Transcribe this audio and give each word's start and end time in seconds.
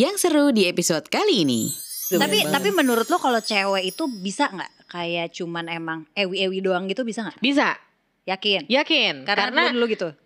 Yang 0.00 0.16
seru 0.24 0.48
di 0.48 0.64
episode 0.64 1.04
kali 1.12 1.44
ini. 1.44 1.68
Tapi 2.08 2.48
tapi 2.48 2.72
menurut 2.72 3.04
lo 3.12 3.20
kalau 3.20 3.36
cewek 3.36 3.92
itu 3.92 4.08
bisa 4.08 4.48
nggak 4.48 4.88
kayak 4.88 5.28
cuman 5.36 5.68
emang 5.68 6.08
ewi-ewi 6.16 6.64
doang 6.64 6.88
gitu 6.88 7.04
bisa 7.04 7.28
nggak? 7.28 7.36
Bisa, 7.44 7.76
Yakin? 8.24 8.64
yakin. 8.64 9.28
Karena, 9.28 9.52
Karena, 9.52 9.76
dulu 9.76 9.84
gitu. 9.92 10.08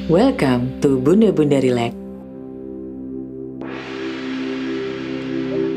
Welcome 0.05 0.85
to 0.85 1.01
Bunda 1.01 1.33
Bunda 1.33 1.57
Relax. 1.57 1.97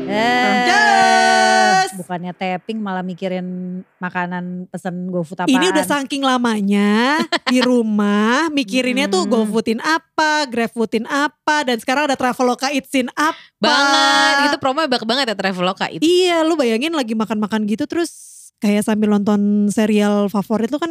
Eh, 0.08 1.84
bukannya 1.96 2.32
tapping 2.32 2.78
malah 2.78 3.00
mikirin 3.00 3.46
makanan 3.96 4.68
pesen 4.68 5.08
GoFood 5.08 5.44
apaan. 5.44 5.52
Ini 5.52 5.72
udah 5.72 5.84
saking 5.84 6.22
lamanya 6.24 7.20
di 7.48 7.60
rumah 7.68 8.48
mikirinnya 8.48 9.08
tuh 9.08 9.24
Hmm. 9.24 9.32
GoFoodin 9.32 9.80
apa, 9.80 10.44
GrabFoodin 10.48 11.04
apa, 11.04 11.64
dan 11.64 11.80
sekarang 11.80 12.08
ada 12.08 12.16
Traveloka 12.16 12.68
Eatsin 12.68 13.08
apa. 13.12 13.36
banget. 13.58 14.52
Itu 14.52 14.58
promo 14.60 14.84
banyak 14.84 15.04
banget 15.04 15.24
ya 15.32 15.36
Traveloka 15.36 15.88
itu. 15.88 16.04
Iya, 16.04 16.44
lu 16.44 16.54
bayangin 16.54 16.92
lagi 16.92 17.16
makan-makan 17.16 17.64
gitu 17.64 17.88
terus 17.88 18.38
kayak 18.58 18.82
sambil 18.84 19.08
nonton 19.08 19.70
serial 19.70 20.26
favorit 20.26 20.68
lu 20.68 20.78
kan 20.78 20.90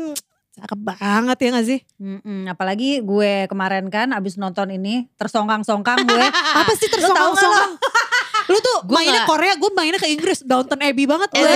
cakep 0.57 0.79
banget 0.81 1.37
ya 1.37 1.49
gak 1.51 1.67
sih? 1.67 1.79
Mm-mm, 1.95 2.47
apalagi 2.47 2.99
gue 2.99 3.45
kemarin 3.45 3.87
kan 3.87 4.09
abis 4.09 4.35
nonton 4.35 4.67
ini 4.69 5.05
tersongkang-songkang 5.15 6.01
gue. 6.03 6.25
Apa 6.59 6.71
sih 6.73 6.87
tersongkang-songkang? 6.87 7.71
Lu 8.49 8.57
tuh 8.57 8.77
Gua 8.83 8.97
mainnya 8.97 9.21
nggak- 9.21 9.29
Korea, 9.29 9.53
gue 9.53 9.69
mainnya 9.71 9.99
ke 9.99 10.07
Inggris. 10.07 10.39
Downton 10.41 10.79
Abbey 10.79 11.03
banget 11.03 11.29
Eh, 11.29 11.39
gue. 11.39 11.51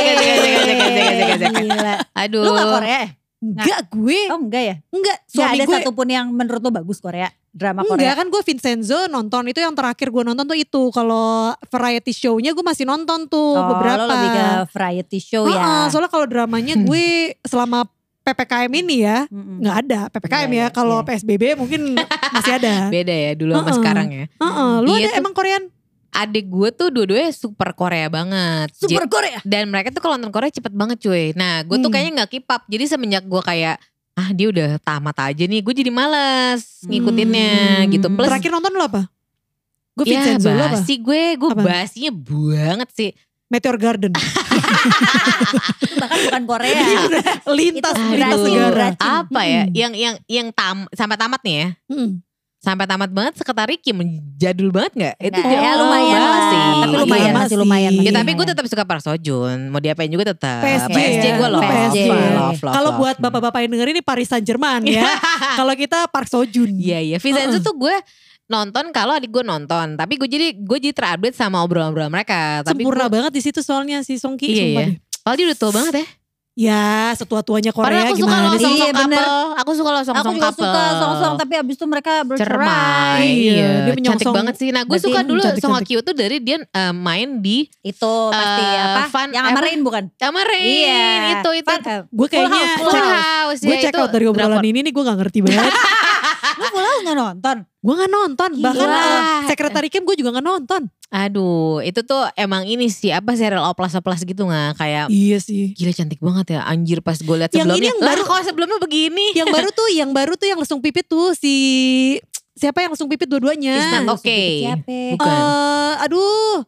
Gila. 1.39 1.95
Aduh. 2.13 2.41
Lu 2.41 2.51
gak 2.51 2.69
Korea? 2.71 3.01
Enggak 3.41 3.89
gue, 3.89 4.19
Oh 4.29 4.37
enggak 4.37 4.63
ya? 4.63 4.75
enggak. 4.87 5.17
Gak 5.17 5.33
Suami 5.33 5.57
ada 5.57 5.65
gue, 5.65 5.75
satupun 5.75 6.05
yang 6.05 6.29
menurut 6.29 6.61
lo 6.61 6.69
bagus 6.69 7.01
Korea? 7.01 7.25
Drama 7.49 7.81
enggak 7.81 7.97
Korea? 7.97 8.13
kan 8.13 8.27
gue 8.27 8.41
Vincenzo 8.43 9.09
nonton. 9.09 9.49
Itu 9.49 9.57
yang 9.57 9.73
terakhir 9.73 10.07
gue 10.07 10.21
nonton 10.21 10.45
tuh 10.45 10.53
itu. 10.53 10.81
Kalau 10.91 11.49
variety 11.65 12.13
show-nya 12.13 12.53
gue 12.53 12.61
masih 12.61 12.85
nonton 12.85 13.25
tuh 13.25 13.57
Oh, 13.57 13.65
beberapa. 13.67 13.97
lo 13.97 14.13
lebih 14.13 14.29
ke 14.29 14.45
variety 14.69 15.17
show 15.17 15.49
ya? 15.49 15.89
soalnya 15.89 16.07
kalau 16.07 16.29
dramanya 16.29 16.77
gue 16.77 17.05
selama 17.51 17.89
PPKM 18.31 18.71
ini 18.73 18.95
ya 19.01 19.27
nggak 19.29 19.75
ada 19.81 19.99
PPKM 20.09 20.47
ya. 20.47 20.49
iya, 20.49 20.65
Kalau 20.69 20.97
iya. 20.97 21.07
PSBB 21.07 21.43
mungkin 21.55 21.81
masih 22.35 22.53
ada. 22.55 22.87
Beda 22.87 23.11
ya 23.11 23.31
dulu 23.33 23.51
sama 23.51 23.63
Heeh. 23.63 23.77
sekarang 23.77 24.07
ya. 24.09 24.25
Heeh, 24.31 24.71
lu 24.79 24.89
Iya 24.89 24.97
ada 24.97 25.09
tuh. 25.09 25.19
emang 25.19 25.33
Korean? 25.33 25.63
Adik 26.11 26.45
gue 26.45 26.69
tuh 26.71 26.87
dua-duanya 26.89 27.31
super 27.31 27.71
Korea 27.71 28.07
banget. 28.07 28.67
Super 28.73 29.07
Korea? 29.07 29.39
dan 29.43 29.67
mereka 29.67 29.89
tuh 29.89 29.99
kalau 29.99 30.15
nonton 30.15 30.29
Korea 30.29 30.49
cepet 30.49 30.71
banget 30.71 30.99
cuy. 30.99 31.31
Nah 31.33 31.61
gue 31.61 31.75
tuh 31.75 31.87
Hmm. 31.87 31.93
kayaknya 31.93 32.11
gak 32.19 32.31
keep 32.31 32.45
up. 32.45 32.63
Jadi 32.65 32.83
semenjak 32.85 33.23
gue 33.23 33.41
kayak 33.41 33.79
ah 34.11 34.29
dia 34.29 34.47
udah 34.47 34.75
tamat 34.77 35.15
aja 35.21 35.43
nih. 35.45 35.59
Gue 35.59 35.71
jadi 35.73 35.87
males 35.87 36.83
ngikutinnya 36.83 37.51
Hmm. 37.79 37.89
gitu. 37.89 38.07
Plus 38.09 38.27
Terakhir 38.27 38.51
nonton 38.51 38.71
lu 38.71 38.83
apa? 38.83 39.07
Gue 39.91 40.03
ya 40.05 40.19
Vincenzo 40.19 40.49
lu 40.49 40.59
apa? 40.61 40.75
basi 40.75 40.93
gue. 40.97 41.23
Gue 41.35 41.49
Apa? 41.49 41.63
basinya 41.63 42.11
banget 42.11 42.89
sih. 42.91 43.09
Meteor 43.47 43.75
Garden. 43.75 44.11
Itu 45.81 45.95
bahkan 46.01 46.19
bukan 46.21 46.43
Korea. 46.45 46.81
lintas 47.47 47.93
Itu 47.93 48.05
lintas 48.07 48.39
Brazil, 48.39 48.61
negara. 48.67 48.87
Apa 48.97 49.41
ya? 49.43 49.61
Hmm. 49.63 49.73
Yang 49.73 49.93
yang 49.95 50.15
yang 50.27 50.47
tam 50.49 50.87
sampai 50.91 51.15
tamat 51.15 51.41
nih 51.41 51.55
ya. 51.55 51.67
Hmm. 51.87 52.11
Sampai 52.57 52.85
tamat 52.85 53.09
banget 53.09 53.33
Sekretari 53.33 53.73
Kim 53.75 53.97
jadul 54.37 54.69
banget 54.69 54.93
gak? 54.93 55.15
Itu 55.19 55.33
Nggak, 55.33 55.49
dia 55.49 55.59
ya 55.59 55.71
lumayan 55.75 56.13
banget 56.13 56.29
lah. 56.29 56.45
sih. 56.45 56.61
Tapi 56.61 56.95
lumayan 56.95 57.01
Iya, 57.01 57.17
masih 57.25 57.33
masih. 57.33 57.57
lumayan. 57.57 57.91
Ya, 57.91 58.01
Ya 58.03 58.11
tapi 58.13 58.31
gue 58.31 58.45
tetap 58.45 58.65
suka 58.65 58.83
Park 58.85 59.01
Sojun. 59.01 59.57
Mau 59.67 59.81
diapain 59.81 60.05
juga 60.07 60.29
tetap. 60.29 60.61
PSG, 60.61 60.93
PSG 60.93 61.25
ya. 61.25 61.33
gue 61.35 61.47
love. 61.49 61.63
PSG. 61.63 61.97
Love, 62.05 62.21
love, 62.29 62.61
love, 62.61 62.73
Kalau 62.77 62.91
buat 62.95 63.15
bapak-bapak 63.17 63.59
yang 63.61 63.71
dengerin 63.73 63.93
ini 63.95 64.03
Paris 64.03 64.29
Saint 64.29 64.41
Germain 64.41 64.77
ya. 64.83 65.09
Kalau 65.57 65.73
kita 65.73 66.05
Park 66.05 66.29
Sojun. 66.29 66.69
Iya 66.71 67.01
iya. 67.01 67.17
Vincenzo 67.17 67.57
tuh 67.61 67.73
gue 67.75 67.95
nonton 68.51 68.91
kalau 68.91 69.15
adik 69.15 69.31
gue 69.31 69.41
nonton. 69.41 69.95
Tapi 69.95 70.13
gue 70.13 70.27
jadi 70.27 70.47
gue 70.53 70.77
jadi 70.81 70.91
terupdate 70.91 71.33
sama 71.33 71.63
obrolan-obrolan 71.63 72.11
mereka. 72.11 72.59
Tapi 72.61 72.83
Sempurna 72.83 73.07
gue, 73.07 73.13
banget 73.13 73.31
di 73.31 73.41
situ 73.41 73.59
soalnya 73.59 74.03
si 74.03 74.15
Song 74.15 74.35
Ki. 74.35 74.45
Iya, 74.45 74.55
sumpah 74.59 74.67
iya. 74.77 74.85
deh. 74.85 74.95
Padahal 75.17 75.35
dia 75.35 75.45
udah 75.47 75.57
tua 75.57 75.71
banget 75.71 75.93
ya. 75.95 76.07
Ya 76.51 76.83
setua-tuanya 77.15 77.71
Padahal 77.71 77.87
Korea 77.87 78.03
aku 78.03 78.15
suka 78.17 78.27
gimana 78.27 78.43
lo 78.43 78.51
sih? 78.51 78.59
song 78.61 78.75
Iya, 78.75 78.83
song 78.83 78.99
bener. 78.99 79.23
couple. 79.23 79.47
Aku 79.55 79.71
suka 79.71 79.89
lo 79.89 80.01
song 80.03 80.15
Aku 80.19 80.27
juga 80.27 80.43
couple. 80.43 80.67
suka 80.67 80.83
song-song 80.99 81.33
tapi 81.39 81.53
abis 81.55 81.75
itu 81.79 81.85
mereka 81.87 82.13
bercerai. 82.21 82.43
Cermai. 82.43 83.23
Iya, 83.23 83.53
Iya, 83.55 83.69
dia 83.87 84.03
cantik 84.03 84.27
banget 84.29 84.55
sih. 84.57 84.69
Nah, 84.69 84.83
gue 84.83 84.99
suka 84.99 85.19
dulu 85.23 85.39
cantik, 85.39 85.63
Song 85.63 85.79
Kyo 85.79 86.03
tuh 86.03 86.11
dari 86.11 86.37
dia 86.37 86.59
eh, 86.59 86.91
main 86.93 87.39
di 87.39 87.71
Itu 87.81 88.11
pasti 88.29 88.63
Eh, 88.67 88.83
apa? 88.83 89.01
Fun- 89.07 89.31
yang 89.31 89.47
apa? 89.47 89.57
amarin 89.57 89.79
bukan? 89.79 90.03
sama 90.13 90.43
Rain. 90.43 90.67
Iya. 90.83 91.07
Itu 91.39 91.49
itu. 91.55 91.71
Eh, 91.71 92.01
Gue 92.09 92.27
kayaknya 92.27 92.51
Full 92.51 92.59
House, 92.59 92.75
Full 92.77 92.91
check, 92.91 93.07
House. 93.07 93.59
gue 93.61 93.71
ya, 93.71 93.81
check 93.81 93.95
out 93.95 94.11
dari 94.11 94.25
obrolan 94.27 94.59
ini 94.61 94.79
nih 94.81 94.91
gue 94.91 95.03
gak 95.03 95.17
ngerti 95.17 95.39
banget. 95.41 95.71
Lu 96.57 96.65
House 96.67 97.03
gak 97.05 97.17
nonton? 97.17 97.57
gue 97.81 97.95
gak 97.97 98.11
nonton. 98.13 98.51
Bahkan 98.61 98.87
uh, 98.87 99.41
Sekretari 99.49 99.89
Kim 99.89 100.05
gue 100.05 100.15
juga 100.17 100.37
gak 100.37 100.45
nonton. 100.45 100.81
Aduh, 101.11 101.83
itu 101.83 102.07
tuh 102.07 102.23
emang 102.39 102.63
ini 102.63 102.87
sih 102.87 103.11
apa 103.11 103.35
serial 103.35 103.67
oplas-oplas 103.67 104.23
gitu 104.23 104.47
nggak 104.47 104.79
kayak 104.79 105.11
Iya 105.11 105.43
sih. 105.43 105.75
Gila 105.75 105.91
cantik 105.91 106.23
banget 106.23 106.55
ya 106.55 106.63
Anjir 106.63 107.03
pas 107.03 107.19
gue 107.19 107.35
liat 107.35 107.51
Yang 107.51 107.67
sebelumnya 107.67 107.83
ini 107.83 107.87
yang 107.91 107.99
baru- 107.99 108.27
kok 108.31 108.41
sebelumnya 108.47 108.79
begini 108.79 109.25
yang 109.35 109.51
baru 109.51 109.69
tuh, 109.79 109.87
yang 109.91 110.11
baru 110.15 110.33
tuh 110.39 110.47
yang 110.47 110.59
langsung 110.63 110.79
pipit 110.79 111.03
tuh 111.11 111.35
si 111.35 111.55
siapa 112.55 112.79
yang 112.79 112.95
langsung 112.95 113.11
pipit 113.11 113.27
dua-duanya? 113.27 114.05
Lu 114.07 114.15
okay. 114.15 114.63
siapa? 114.63 114.97
Bukan. 115.19 115.27
Eh, 115.27 115.93
aduh, 116.07 116.63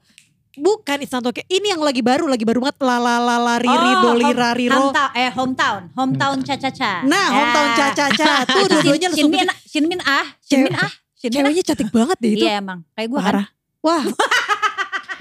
bukan 0.55 0.97
It's 1.01 1.11
Not 1.11 1.25
Okay. 1.25 1.45
Ini 1.47 1.73
yang 1.73 1.81
lagi 1.81 2.01
baru, 2.01 2.25
lagi 2.25 2.43
baru 2.43 2.61
banget. 2.61 2.77
La 2.79 2.97
la 2.97 3.17
la 3.17 3.35
la 3.37 3.55
riri 3.57 3.73
Oh, 3.95 4.11
doli 4.11 4.25
home- 4.25 4.37
rariro. 4.37 4.75
Hometown, 4.89 5.09
eh 5.13 5.29
hometown, 5.31 5.81
hometown 5.93 6.37
cha-cha-cha. 6.41 7.01
Nah, 7.03 7.27
hometown 7.31 7.67
Ya. 7.67 7.75
cha-cha-cha. 7.75 8.33
Tuh 8.53 8.59
Itu 8.61 8.67
dua-duanya 8.71 9.07
langsung 9.09 9.31
Shinmin, 9.31 9.47
ah, 9.47 9.57
Shinmin 9.65 9.99
ah, 10.03 10.25
Shinmin 10.43 10.75
ah. 10.75 10.91
Ceweknya 11.23 11.63
cantik 11.63 11.87
banget 11.87 12.17
deh 12.19 12.31
itu. 12.35 12.43
Iya 12.43 12.59
emang, 12.59 12.83
kayak 12.91 13.07
gue 13.07 13.19
kan. 13.19 13.33
Wah. 13.79 14.03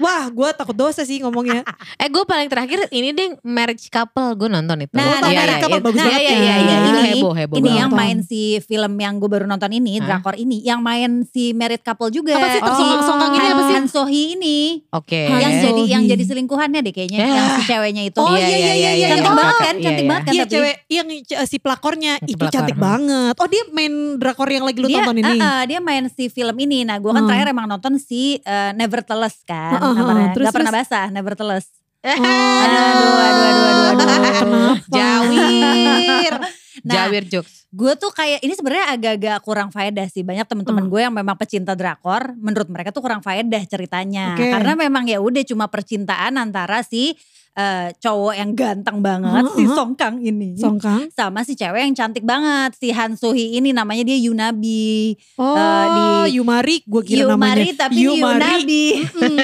Wah, 0.03 0.27
gue 0.27 0.49
takut 0.51 0.75
dosa 0.75 1.01
sih 1.01 1.17
ngomongnya. 1.17 1.63
Eh 1.95 2.07
gue 2.07 2.23
paling 2.23 2.45
terakhir 2.45 2.89
ini 2.89 3.09
deh 3.09 3.39
Marriage 3.41 3.87
Couple 3.87 4.35
Gue 4.35 4.47
nonton 4.47 4.75
itu 4.77 4.91
Nah, 4.91 5.05
Oh, 5.05 5.17
nah, 5.17 5.29
Marriage 5.29 5.61
Couple 5.61 5.79
itu- 5.79 5.85
bagus 5.85 5.95
iya, 5.95 6.05
banget 6.05 6.19
iya, 6.19 6.27
ya. 6.27 6.35
iya, 6.35 6.55
iya, 6.57 6.75
Ini- 6.83 7.03
heboh 7.13 7.33
heboh 7.33 7.55
Ini 7.55 7.71
yang 7.77 7.91
main 7.93 8.17
si 8.19 8.41
film 8.59 8.93
yang 8.97 9.13
gue 9.15 9.29
baru 9.29 9.45
nonton 9.45 9.71
ini, 9.71 9.95
Hah? 9.95 10.19
drakor 10.19 10.35
ini, 10.35 10.59
yang 10.59 10.79
main 10.79 11.23
si 11.23 11.53
married 11.53 11.79
couple 11.79 12.09
juga. 12.09 12.35
Apa 12.35 12.47
sih 12.49 12.59
tersongkang-songkang 12.59 13.31
ini 13.31 13.39
Han- 13.39 13.53
apa 13.53 13.63
sih? 13.63 13.75
Han 13.75 13.85
Sohee 13.87 14.25
ini, 14.33 14.59
Oke 14.89 15.21
yang 15.23 15.53
Han 15.53 15.63
jadi 15.63 15.81
yang 15.87 16.03
jadi 16.05 16.23
selingkuhannya 16.25 16.79
deh 16.81 16.91
kayaknya, 16.91 17.19
Ya. 17.19 17.29
yang 17.29 17.47
si 17.53 17.61
ceweknya 17.65 18.03
itu. 18.05 18.19
Oh, 18.19 18.33
iya, 18.33 18.47
iya, 18.49 18.73
iya, 18.73 18.91
iya. 18.93 19.07
Cantik 19.13 19.29
Oh, 19.29 19.37
banget 19.37 19.55
kan, 19.55 19.73
iya, 19.73 19.83
cantik 19.83 19.99
iya. 19.99 20.09
banget 20.09 20.23
kan 20.23 20.33
Iya 20.33 20.43
tapi. 20.43 20.53
cewek 20.53 20.75
yang 20.89 21.07
si 21.45 21.57
pelakornya 21.57 22.13
itu 22.23 22.43
cantik 22.45 22.77
banget. 22.77 23.33
Oh 23.35 23.47
dia 23.47 23.63
main 23.69 23.93
drakor 24.17 24.47
yang 24.47 24.65
lagi 24.65 24.77
lu 24.77 24.89
tonton 24.89 25.15
ini. 25.15 25.31
eh, 25.31 25.39
eh, 25.39 25.61
dia 25.65 25.79
main 25.79 26.03
si 26.07 26.27
film 26.27 26.55
ini. 26.57 26.83
Nah, 26.83 26.97
gue 26.97 27.07
kan 27.07 27.17
Hmm. 27.17 27.29
terakhir 27.29 27.47
emang 27.49 27.67
nonton 27.67 27.95
si 27.95 28.35
eh, 28.37 28.71
Nevertheless 28.73 29.39
kan, 29.43 29.79
Namanya. 29.95 30.29
terus, 30.33 30.45
Gak 30.49 30.55
pernah 30.57 30.73
basah, 30.73 31.05
Nevertheless. 31.09 31.67
Oh, 32.03 32.11
Aduh, 32.11 32.83
aduh, 32.83 33.11
aduh, 33.15 33.45
aduh, 33.47 33.85
aduh. 33.87 33.91
Kenapa? 33.95 34.75
Jawir 34.91 36.33
Nah, 36.83 36.93
Jawir 37.07 37.23
jokes 37.29 37.63
gue 37.73 37.93
tuh 37.97 38.13
kayak 38.13 38.45
ini 38.45 38.53
sebenarnya 38.53 38.85
agak-agak 38.93 39.37
kurang 39.41 39.73
faedah 39.73 40.05
sih 40.05 40.21
banyak 40.21 40.45
temen-temen 40.45 40.85
Hmm. 40.85 40.91
gue 40.93 41.01
yang 41.01 41.15
memang 41.15 41.33
pecinta 41.33 41.73
drakor 41.73 42.37
menurut 42.37 42.69
mereka 42.69 42.93
tuh 42.93 43.01
kurang 43.01 43.25
faedah 43.25 43.65
ceritanya 43.65 44.37
Oke. 44.37 44.45
karena 44.45 44.77
memang 44.77 45.09
ya 45.09 45.17
udah 45.17 45.41
cuma 45.41 45.65
percintaan 45.65 46.37
antara 46.37 46.85
si 46.85 47.17
eh, 47.53 47.93
cowok 47.95 48.33
yang 48.33 48.51
ganteng 48.51 48.97
banget 48.99 49.45
si 49.49 49.61
Hmm, 49.61 49.67
hmm. 49.67 49.75
Song 49.75 49.91
Kang 49.93 50.15
ini 50.17 50.53
Songkang. 50.55 51.05
sama 51.09 51.41
si 51.41 51.53
cewek 51.53 51.81
yang 51.81 51.93
cantik 51.93 52.21
banget 52.21 52.73
si 52.73 52.89
Han 52.89 53.13
Sohee 53.13 53.53
ini 53.53 53.69
namanya 53.69 54.01
dia 54.03 54.17
Yunabi 54.17 55.13
Oh, 55.35 55.53
Eh, 55.53 55.85
di- 56.25 56.35
Yumari 56.35 56.81
gue 56.81 57.01
kira 57.03 57.27
namanya. 57.27 57.61
Yumari 57.61 57.69
tapi 57.73 57.93
ini 57.95 58.17
Yunabi. 58.17 58.85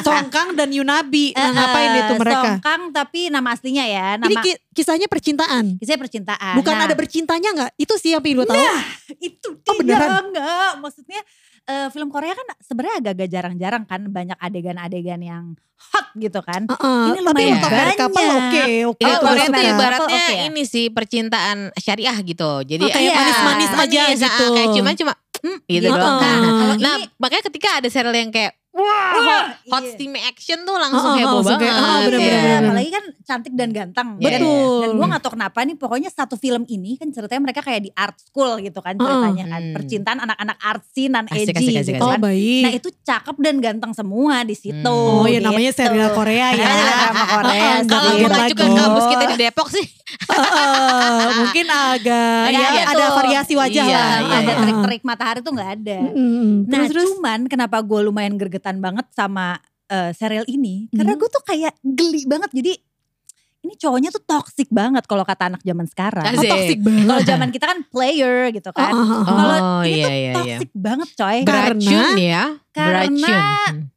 Songkang 0.00 0.54
dan 0.54 0.68
Yunabi. 0.68 1.30
Nah, 1.30 1.42
Eh, 1.42 1.50
ngapain 1.52 1.90
eh, 1.90 2.00
itu 2.00 2.14
mereka? 2.16 2.40
Song 2.40 2.60
Kang 2.60 2.82
tapi 2.90 3.20
nama 3.28 3.48
aslinya 3.50 3.84
ya 3.84 4.16
Ini 4.16 4.22
nama 4.26 4.40
ki- 4.40 4.60
kisahnya 4.72 5.06
percintaan. 5.06 5.76
kisahnya 5.76 6.00
percintaan 6.00 6.54
Bukan 6.56 6.74
Nah, 6.74 6.84
ada 6.84 6.94
bercintanya 6.94 7.48
nggak? 7.52 7.70
Itu 7.76 7.94
sih 7.94 8.10
yang 8.10 8.20
pengen 8.20 8.40
gue 8.40 8.48
tahu. 8.48 8.64
itu 9.20 9.48
Oh, 9.50 9.74
tidak 9.76 9.78
beneran? 10.00 10.22
enggak 10.26 10.70
maksudnya 10.78 11.20
eh, 11.64 11.88
film 11.88 12.08
Korea 12.08 12.32
kan 12.32 12.46
sebenarnya 12.58 12.96
agak-agak 13.00 13.28
jarang-jarang 13.28 13.84
kan 13.84 14.00
banyak 14.06 14.36
adegan-adegan 14.36 15.20
yang 15.20 15.44
hot 15.74 16.06
gitu 16.14 16.40
kan 16.40 16.64
Heeh, 16.64 17.04
Ini 17.10 17.18
tapi 17.18 17.44
lumayan 17.44 17.58
couple 17.98 18.14
banyak. 18.14 18.36
oke 18.38 18.64
oke. 18.88 19.02
Iya, 19.02 19.08
Oh, 19.10 19.12
itu 19.12 19.24
Korea 19.26 19.46
married 19.50 19.72
ibaratnya 19.74 20.06
oke 20.22 20.32
ya? 20.32 20.44
ini 20.46 20.62
sih 20.64 20.84
percintaan 20.88 21.58
syariah 21.76 22.16
gitu. 22.22 22.50
Jadi 22.62 22.84
Oh, 22.84 22.88
kayak 22.88 23.04
iya, 23.04 23.14
manis-manis 23.14 23.70
aja 23.74 24.00
manis, 24.06 24.20
ah, 24.20 24.24
gitu. 24.24 24.44
Kayak 24.54 24.68
cuma 24.72 24.90
cuma 24.94 25.12
Hmm, 25.44 25.58
gitu 25.68 25.84
gitu. 25.84 25.92
doang. 25.92 26.16
Nah, 26.16 26.32
Heeh. 26.32 26.52
kalau 26.56 26.74
Nah, 26.78 26.94
ini 26.96 27.04
makanya 27.18 27.44
ketika 27.52 27.68
ada 27.76 27.88
serial 27.90 28.16
yang 28.16 28.30
kayak 28.32 28.52
wah, 28.74 29.10
Wah, 29.16 29.44
hot 29.70 29.82
iya. 29.82 29.92
steam 29.92 30.12
action 30.16 30.58
tuh 30.60 30.74
langsung 30.74 31.06
ah, 31.06 31.16
heboh 31.16 31.30
langsung 31.38 31.54
banget. 31.54 31.62
kayak, 31.64 31.76
ah, 31.78 31.98
bener, 32.00 32.10
Iya, 32.12 32.18
bener, 32.18 32.34
bener. 32.34 32.60
apalagi 32.64 32.90
kan 32.90 33.04
cantik 33.22 33.54
dan 33.54 33.70
ganteng. 33.70 34.08
Iya, 34.14 34.28
Dan- 34.28 34.32
Betul. 34.36 34.78
Dan 34.80 34.90
gue 34.92 35.06
gak 35.08 35.22
tau 35.22 35.32
kenapa 35.32 35.58
nih 35.60 35.76
pokoknya 35.76 36.10
satu 36.10 36.34
film 36.34 36.62
ini 36.66 36.90
kan 36.94 37.08
ceritanya 37.08 37.42
mereka 37.44 37.60
kayak 37.60 37.80
di 37.80 37.90
art 37.92 38.16
school 38.18 38.58
gitu 38.58 38.78
kan 38.78 38.94
ceritanya 38.94 39.44
kan. 39.48 39.62
Hmm. 39.62 39.74
Percintaan 39.74 40.18
anak-anak 40.20 40.56
artsy, 40.60 41.02
non 41.06 41.24
Asik, 41.24 41.38
edgy 41.48 41.66
asik, 41.70 41.76
asik, 41.78 41.94
gitu 41.94 42.02
Oh 42.02 42.10
kan. 42.10 42.20
baik. 42.20 42.62
Nah 42.62 42.72
itu 42.72 42.88
cakep 43.00 43.36
dan 43.38 43.54
ganteng 43.58 43.92
semua 43.92 44.42
di 44.42 44.54
situ. 44.54 44.74
Hmm. 44.74 45.22
oh 45.22 45.26
ya 45.26 45.38
namanya 45.38 45.70
gitu. 45.70 45.80
serial 45.80 46.10
Korea 46.12 46.46
ya. 46.50 46.58
Namanya 46.60 46.94
drama 46.98 47.24
Korea. 47.30 47.62
Nggak 47.80 48.00
Kalau 48.24 48.44
juga 48.50 48.64
kampus 48.74 49.04
kita 49.08 49.24
di 49.24 49.36
Depok 49.38 49.68
sih. 49.70 49.86
Mungkin 51.34 51.66
agak 51.66 52.42
ya 52.48 52.68
gitu. 52.72 52.90
ada 52.92 53.04
variasi 53.12 53.52
wajah 53.54 53.84
Iya, 53.84 53.94
lah. 53.94 54.10
iya, 54.20 54.34
ada 54.34 54.44
iya. 54.44 54.54
terik-terik 54.56 55.02
matahari 55.02 55.40
tuh 55.40 55.52
nggak 55.52 55.70
ada. 55.74 55.98
Mm, 56.10 56.52
Nah 56.64 56.78
terus 56.80 56.90
terus 56.94 57.08
cuman 57.12 57.40
kenapa 57.44 57.76
gue 57.80 58.00
lumayan 58.00 58.34
gergetan 58.64 58.80
banget 58.80 59.06
sama 59.12 59.60
eh, 59.84 60.16
serial 60.16 60.48
ini. 60.48 60.88
Karena 60.88 61.12
Mhm. 61.12 61.20
gue 61.20 61.28
tuh 61.28 61.44
kayak 61.44 61.76
geli 61.84 62.24
banget. 62.24 62.48
Jadi 62.56 62.72
ini 63.60 63.76
cowoknya 63.76 64.08
tuh 64.08 64.24
toxic 64.24 64.68
banget 64.72 65.04
kalau 65.04 65.24
kata 65.24 65.52
anak 65.52 65.60
zaman 65.60 65.84
sekarang. 65.84 66.24
Oh, 66.24 66.40
toxic 66.40 66.80
banget. 66.80 67.04
Kalau 67.04 67.20
zaman 67.36 67.48
kita 67.52 67.64
kan 67.68 67.78
player 67.92 68.48
gitu 68.48 68.72
kan. 68.72 68.88
Ah, 68.88 68.96
ah, 68.96 69.12
ah. 69.12 69.24
Kalau 69.28 69.56
Oh, 69.60 69.82
ini 69.84 69.92
iya, 69.92 70.04
tuh 70.04 70.08
iya, 70.10 70.20
iya. 70.24 70.34
toxic 70.34 70.70
banget 70.72 71.08
coy. 71.12 71.38
Karena- 71.44 71.76
Beracun 71.76 72.16
ya. 72.16 72.44
Karena-. 72.72 73.44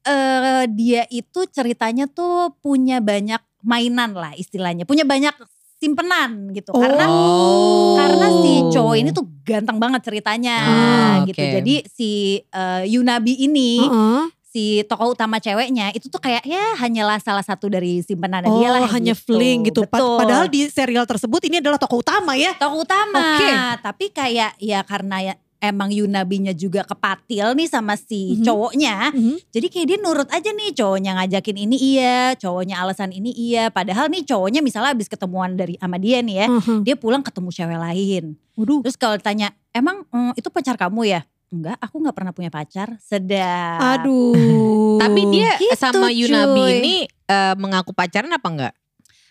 Eh, 0.04 0.64
dia 0.76 1.02
itu 1.08 1.40
ceritanya 1.48 2.06
tuh 2.06 2.52
punya 2.60 3.00
banyak 3.00 3.40
mainan 3.64 4.12
lah 4.12 4.36
istilahnya. 4.36 4.84
Punya 4.84 5.08
banyak 5.08 5.36
simpenan 5.78 6.52
gitu. 6.52 6.76
Karena 6.76 7.06
Oh. 7.08 7.96
karena 7.96 8.28
si 8.44 8.52
cowok 8.72 8.96
ini 8.98 9.10
tuh 9.12 9.24
ganteng 9.44 9.78
banget 9.78 10.04
ceritanya 10.04 10.56
Ah, 10.60 11.16
gitu. 11.24 11.40
oke. 11.40 11.54
Jadi 11.64 11.76
si 11.88 12.10
eh, 12.44 12.84
Yunabi 12.88 13.40
ini 13.40 13.80
Heeh. 13.80 14.24
Si 14.58 14.82
tokoh 14.90 15.14
utama 15.14 15.38
ceweknya 15.38 15.94
itu 15.94 16.10
tuh 16.10 16.18
kayak 16.18 16.42
ya 16.42 16.74
hanyalah 16.82 17.22
salah 17.22 17.46
satu 17.46 17.70
dari 17.70 18.02
simpenan 18.02 18.42
Oh 18.50 18.58
dia 18.58 18.74
lah 18.74 18.90
hanya 18.90 19.14
gitu. 19.14 19.38
fling 19.38 19.70
gitu. 19.70 19.86
Betul. 19.86 20.18
Padahal 20.18 20.50
di 20.50 20.66
serial 20.66 21.06
tersebut 21.06 21.38
ini 21.46 21.62
adalah 21.62 21.78
tokoh 21.78 22.02
utama 22.02 22.34
ya. 22.34 22.58
tokoh 22.58 22.82
utama. 22.82 23.38
Oke. 23.38 23.50
Tapi 23.86 24.06
kayak 24.10 24.58
ya 24.58 24.82
karena 24.82 25.18
ya 25.22 25.34
emang 25.58 25.90
Yunabinya 25.90 26.54
juga 26.54 26.86
kepatil 26.86 27.54
nih 27.54 27.70
sama 27.70 27.94
si 27.98 28.34
Mhm. 28.34 28.46
cowoknya. 28.46 28.96
Mhm. 29.14 29.36
Jadi 29.50 29.68
kayak 29.70 29.88
dia 29.90 29.98
nurut 29.98 30.30
aja 30.30 30.50
nih 30.50 30.70
cowoknya 30.74 31.12
ngajakin 31.18 31.58
ini 31.58 31.78
iya, 31.78 32.34
cowoknya 32.34 32.78
alasan 32.78 33.10
ini 33.10 33.30
iya. 33.34 33.70
Padahal 33.70 34.10
nih 34.10 34.26
cowoknya 34.26 34.62
misalnya 34.62 34.94
habis 34.94 35.06
ketemuan 35.06 35.54
dari 35.54 35.78
sama 35.78 35.98
dia 35.98 36.22
nih 36.22 36.36
ya, 36.42 36.48
Heeh. 36.50 36.80
dia 36.82 36.96
pulang 36.98 37.22
ketemu 37.22 37.50
cewek 37.50 37.78
lain. 37.78 38.24
Waduh. 38.54 38.82
Terus 38.86 38.98
kalau 38.98 39.18
ditanya, 39.18 39.54
emang 39.70 40.06
mm, 40.10 40.34
itu 40.34 40.50
pacar 40.50 40.78
kamu 40.78 41.02
ya? 41.10 41.22
Enggak, 41.48 41.80
aku 41.80 41.96
nggak 42.04 42.16
pernah 42.16 42.34
punya 42.36 42.52
pacar. 42.52 43.00
Sedap. 43.00 43.80
Aduh. 43.80 45.00
Tapi 45.00 45.22
dia 45.32 45.56
Gitu, 45.56 45.80
sama 45.80 46.12
Yunabi 46.12 46.60
cuy. 46.60 46.72
ini 46.84 46.96
eh, 47.08 47.56
mengaku 47.56 47.96
pacaran 47.96 48.32
apa 48.36 48.48
enggak? 48.52 48.74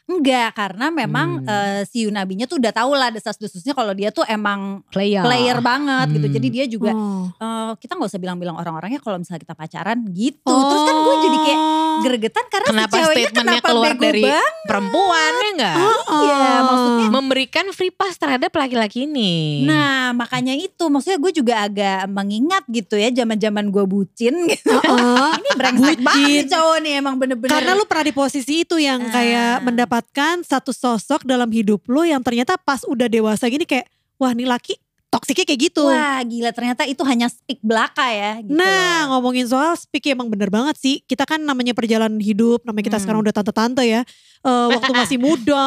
Enggak, 0.06 0.54
karena 0.54 0.86
memang 0.88 1.28
Hmm. 1.36 1.48
eh, 1.48 1.80
si 1.84 2.06
Yunabinya 2.06 2.44
tuh 2.44 2.56
udah 2.56 2.70
tahu 2.70 2.94
lah 2.94 3.10
desas-desusnya 3.10 3.74
kalau 3.74 3.90
dia 3.90 4.08
tuh 4.08 4.22
emang 4.24 4.86
Player. 4.86 5.18
player 5.20 5.58
banget 5.58 6.14
gitu. 6.14 6.26
Hmm. 6.26 6.34
Jadi 6.34 6.48
dia 6.48 6.64
juga 6.64 6.90
Oh. 6.90 7.26
eh, 7.28 7.70
kita 7.76 7.92
nggak 7.92 8.06
usah 8.06 8.18
bilang-bilang 8.18 8.54
orang-orangnya 8.54 8.98
kalau 8.98 9.18
misalnya 9.18 9.42
kita 9.42 9.52
pacaran 9.52 9.98
gitu. 10.08 10.46
Terus 10.46 10.82
kan 10.84 10.96
gue 10.96 11.14
jadi 11.22 11.38
kayak 11.40 11.58
Oh. 11.58 11.98
gregetan 11.98 12.44
karena 12.46 12.68
Kenapa 12.68 12.86
si 12.86 12.96
ceweknya 12.96 13.10
statementnya 13.26 13.42
kenapa 13.56 13.68
keluar 13.68 13.92
dari 13.96 14.22
banget. 14.22 14.52
perempuan 14.64 15.32
ya 15.34 15.48
enggak? 15.50 15.76
Iya, 16.06 16.38
maksudnya 16.62 17.06
Memberikan 17.08 17.66
free 17.70 17.90
pass 17.90 18.14
terhadap 18.14 18.52
laki-laki 18.52 19.04
ini. 19.04 19.64
Nah 19.64 20.12
makanya 20.12 20.52
itu 20.52 20.86
maksudnya 20.86 21.16
gue 21.16 21.32
juga 21.32 21.64
agak 21.64 22.06
mengingat 22.06 22.62
gitu 22.68 22.94
ya 22.94 23.10
zaman-zaman 23.10 23.66
gue 23.66 23.84
bucin 23.84 24.34
gitu. 24.46 24.70
Heeh. 24.70 25.30
Ini 25.40 25.50
brengsek 25.56 25.98
banget 26.00 26.44
cowok 26.46 26.78
nih 26.78 26.92
emang 26.96 27.14
bener-bener. 27.16 27.50
Karena 27.50 27.72
lu 27.72 27.84
pernah 27.84 28.04
di 28.04 28.14
posisi 28.14 28.54
itu 28.60 28.76
yang 28.76 29.00
Ah. 29.02 29.10
kayak 29.10 29.54
mendapatkan 29.96 30.44
satu 30.44 30.76
sosok 30.76 31.24
dalam 31.24 31.48
hidup 31.48 31.80
lu 31.88 32.04
yang 32.04 32.20
ternyata 32.20 32.60
pas 32.60 32.84
udah 32.84 33.08
dewasa 33.08 33.48
gini 33.48 33.64
kayak 33.64 33.88
wah 34.20 34.36
nih 34.36 34.44
laki 34.44 34.76
toksiknya 35.08 35.48
kayak 35.48 35.72
gitu. 35.72 35.88
Wah 35.88 36.20
gila 36.20 36.52
ternyata 36.52 36.84
itu 36.84 37.00
hanya 37.08 37.32
speak 37.32 37.64
belaka 37.64 38.04
ya 38.12 38.44
gitu. 38.44 38.52
Nah 38.52 39.08
ngomongin 39.08 39.48
soal 39.48 39.72
speak 39.72 40.04
ya 40.04 40.12
emang 40.12 40.28
bener 40.28 40.52
banget 40.52 40.76
sih. 40.76 41.00
Kita 41.00 41.24
kan 41.24 41.40
namanya 41.40 41.72
perjalanan 41.72 42.20
hidup, 42.20 42.60
namanya 42.68 42.92
kita 42.92 42.98
Hmm. 43.00 43.04
sekarang 43.08 43.20
udah 43.24 43.32
tante-tante 43.32 43.80
ya. 43.88 44.04
Eh, 44.44 44.66
waktu 44.76 44.92
masih 44.92 45.16
muda, 45.16 45.64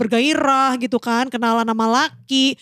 bergairah 0.00 0.80
gitu 0.80 0.96
kan, 0.96 1.28
kenalan 1.28 1.68
sama 1.68 1.84
laki. 1.84 2.56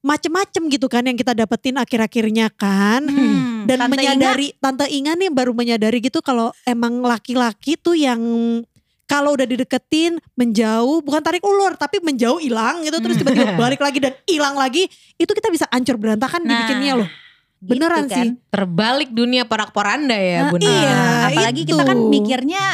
Macem-macem 0.00 0.64
gitu 0.70 0.86
kan 0.88 1.02
yang 1.04 1.18
kita 1.18 1.34
dapetin 1.34 1.76
akhir-akhirnya 1.76 2.48
kan. 2.54 3.04
Hmm, 3.04 3.66
Dan 3.66 3.84
Tante 3.84 3.90
menyadari, 3.98 4.54
Tante 4.56 4.86
Inga 4.88 5.12
nih 5.18 5.28
baru 5.28 5.52
menyadari 5.52 6.00
gitu 6.00 6.22
kalau 6.22 6.54
emang 6.64 7.02
laki-laki 7.04 7.76
tuh 7.76 7.98
yang 7.98 8.16
kalau 9.10 9.34
udah 9.34 9.42
dideketin 9.42 10.22
menjauh 10.32 11.02
bukan 11.02 11.18
tarik 11.18 11.42
ulur 11.42 11.74
tapi 11.74 11.98
menjauh 11.98 12.38
hilang 12.38 12.86
gitu 12.86 13.02
terus 13.02 13.18
tiba-tiba 13.18 13.58
balik 13.60 13.82
lagi 13.82 13.98
dan 13.98 14.14
hilang 14.22 14.54
lagi 14.54 14.86
itu 15.18 15.26
kita 15.28 15.50
bisa 15.50 15.66
ancur 15.68 15.98
berantakan 15.98 16.46
Nah, 16.46 16.54
dibikinnya 16.54 16.94
loh 16.94 17.08
beneran 17.60 18.06
gitu 18.06 18.14
sih 18.14 18.30
kan. 18.32 18.48
Terbalik 18.48 19.10
dunia 19.10 19.42
porak-poranda 19.44 20.14
ya 20.14 20.46
Nah, 20.46 20.50
Bunda. 20.54 20.64
iya. 20.64 20.98
Apalagi 21.28 21.66
itu. 21.66 21.74
kita 21.74 21.82
kan 21.84 21.98
mikirnya 21.98 22.64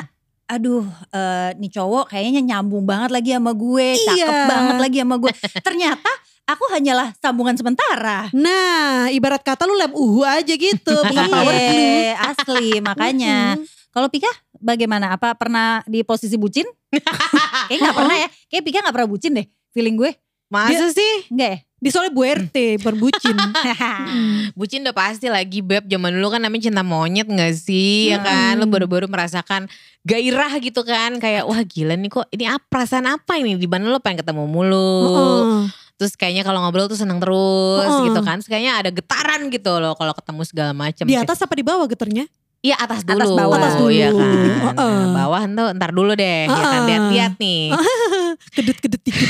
aduh 0.47 0.87
eh, 1.11 1.59
nih 1.59 1.73
cowok 1.73 2.05
kayaknya 2.06 2.39
nyambung 2.44 2.87
banget 2.87 3.11
lagi 3.11 3.35
sama 3.35 3.50
gue, 3.50 3.89
cakep 3.99 4.15
Iya. 4.15 4.47
banget 4.47 4.77
lagi 4.79 4.99
sama 5.03 5.17
gue. 5.19 5.32
Ternyata 5.59 6.11
aku 6.47 6.65
hanyalah 6.71 7.11
sambungan 7.19 7.59
sementara. 7.59 8.31
Nah, 8.31 9.11
ibarat 9.11 9.43
kata 9.43 9.67
lu 9.67 9.75
lem 9.75 9.91
uhu 9.91 10.23
aja 10.23 10.55
gitu, 10.55 10.94
bukan 11.03 11.27
power. 11.27 11.50
Iya, 11.50 12.15
asli 12.31 12.79
makanya. 12.79 13.59
Kalau 13.91 14.06
Pika 14.06 14.31
bagaimana? 14.58 15.12
Apa 15.12 15.35
pernah 15.35 15.81
di 15.85 16.03
posisi 16.03 16.35
bucin? 16.35 16.64
Kayaknya 17.69 17.87
gak 17.87 17.97
pernah 17.97 18.17
ya. 18.17 18.29
Kayak 18.49 18.62
Pika 18.64 18.79
gak 18.82 18.94
pernah 18.94 19.11
bucin 19.11 19.32
deh. 19.35 19.47
Feeling 19.70 19.97
gue. 19.97 20.11
Masa 20.47 20.88
sih? 20.91 21.26
Enggak 21.29 21.50
ya? 21.50 21.58
Di 21.76 21.88
soalnya 21.93 22.14
Bu 22.14 22.25
RT, 22.25 22.56
berbucin. 22.81 23.37
Bucin 24.58 24.81
udah 24.81 24.97
pasti 24.97 25.29
lagi 25.29 25.61
beb 25.61 25.85
zaman 25.85 26.08
dulu 26.14 26.32
kan 26.32 26.41
namanya 26.41 26.70
cinta 26.70 26.81
monyet 26.81 27.29
gak 27.29 27.53
sih 27.53 28.08
ya 28.08 28.19
kan 28.19 28.56
Lu 28.56 28.64
Hmm. 28.64 28.73
baru-baru 28.73 29.06
merasakan 29.06 29.69
gairah 30.03 30.56
gitu 30.58 30.81
kan 30.82 31.20
Kayak 31.20 31.44
wah 31.44 31.61
gila 31.61 31.93
nih 31.94 32.08
kok 32.08 32.26
ini 32.32 32.49
apa 32.49 32.64
perasaan 32.64 33.05
apa 33.11 33.37
ini 33.37 33.61
Di 33.61 33.69
mana 33.69 33.91
lu 33.91 34.00
pengen 34.00 34.25
ketemu 34.25 34.49
mulu 34.49 34.88
Heeh. 35.05 35.61
Terus 35.97 36.12
kayaknya 36.14 36.44
kalau 36.44 36.64
ngobrol 36.64 36.88
tuh 36.88 36.97
seneng 36.97 37.20
terus 37.20 37.85
Heeh. 37.85 38.05
gitu 38.08 38.20
kan 38.23 38.41
Terus 38.41 38.49
kayaknya 38.49 38.73
ada 38.81 38.91
getaran 38.91 39.53
gitu 39.53 39.73
loh 39.76 39.93
kalau 39.93 40.17
ketemu 40.17 40.43
segala 40.49 40.73
macam 40.73 41.05
Di 41.05 41.17
atas 41.19 41.43
apa 41.43 41.53
di 41.53 41.64
bawah 41.67 41.85
geternya? 41.85 42.25
Iya 42.67 42.75
atas 42.77 43.07
dulu 43.07 43.15
Atas 43.23 43.31
bawah. 43.31 43.57
Atas 43.57 43.75
dulu. 43.79 43.91
Iya 43.95 44.09
kan 44.11 44.27
Heeh. 44.75 44.75
Nah, 44.75 45.15
Bawah 45.15 45.41
entar, 45.47 45.67
ntar 45.79 45.91
dulu 45.95 46.13
deh 46.13 46.27
ya 46.27 46.45
kan. 46.51 46.83
Lihat-lihat 46.83 47.33
nih 47.39 47.63
Kedut-kedut 48.57 49.01
dikit. 49.01 49.29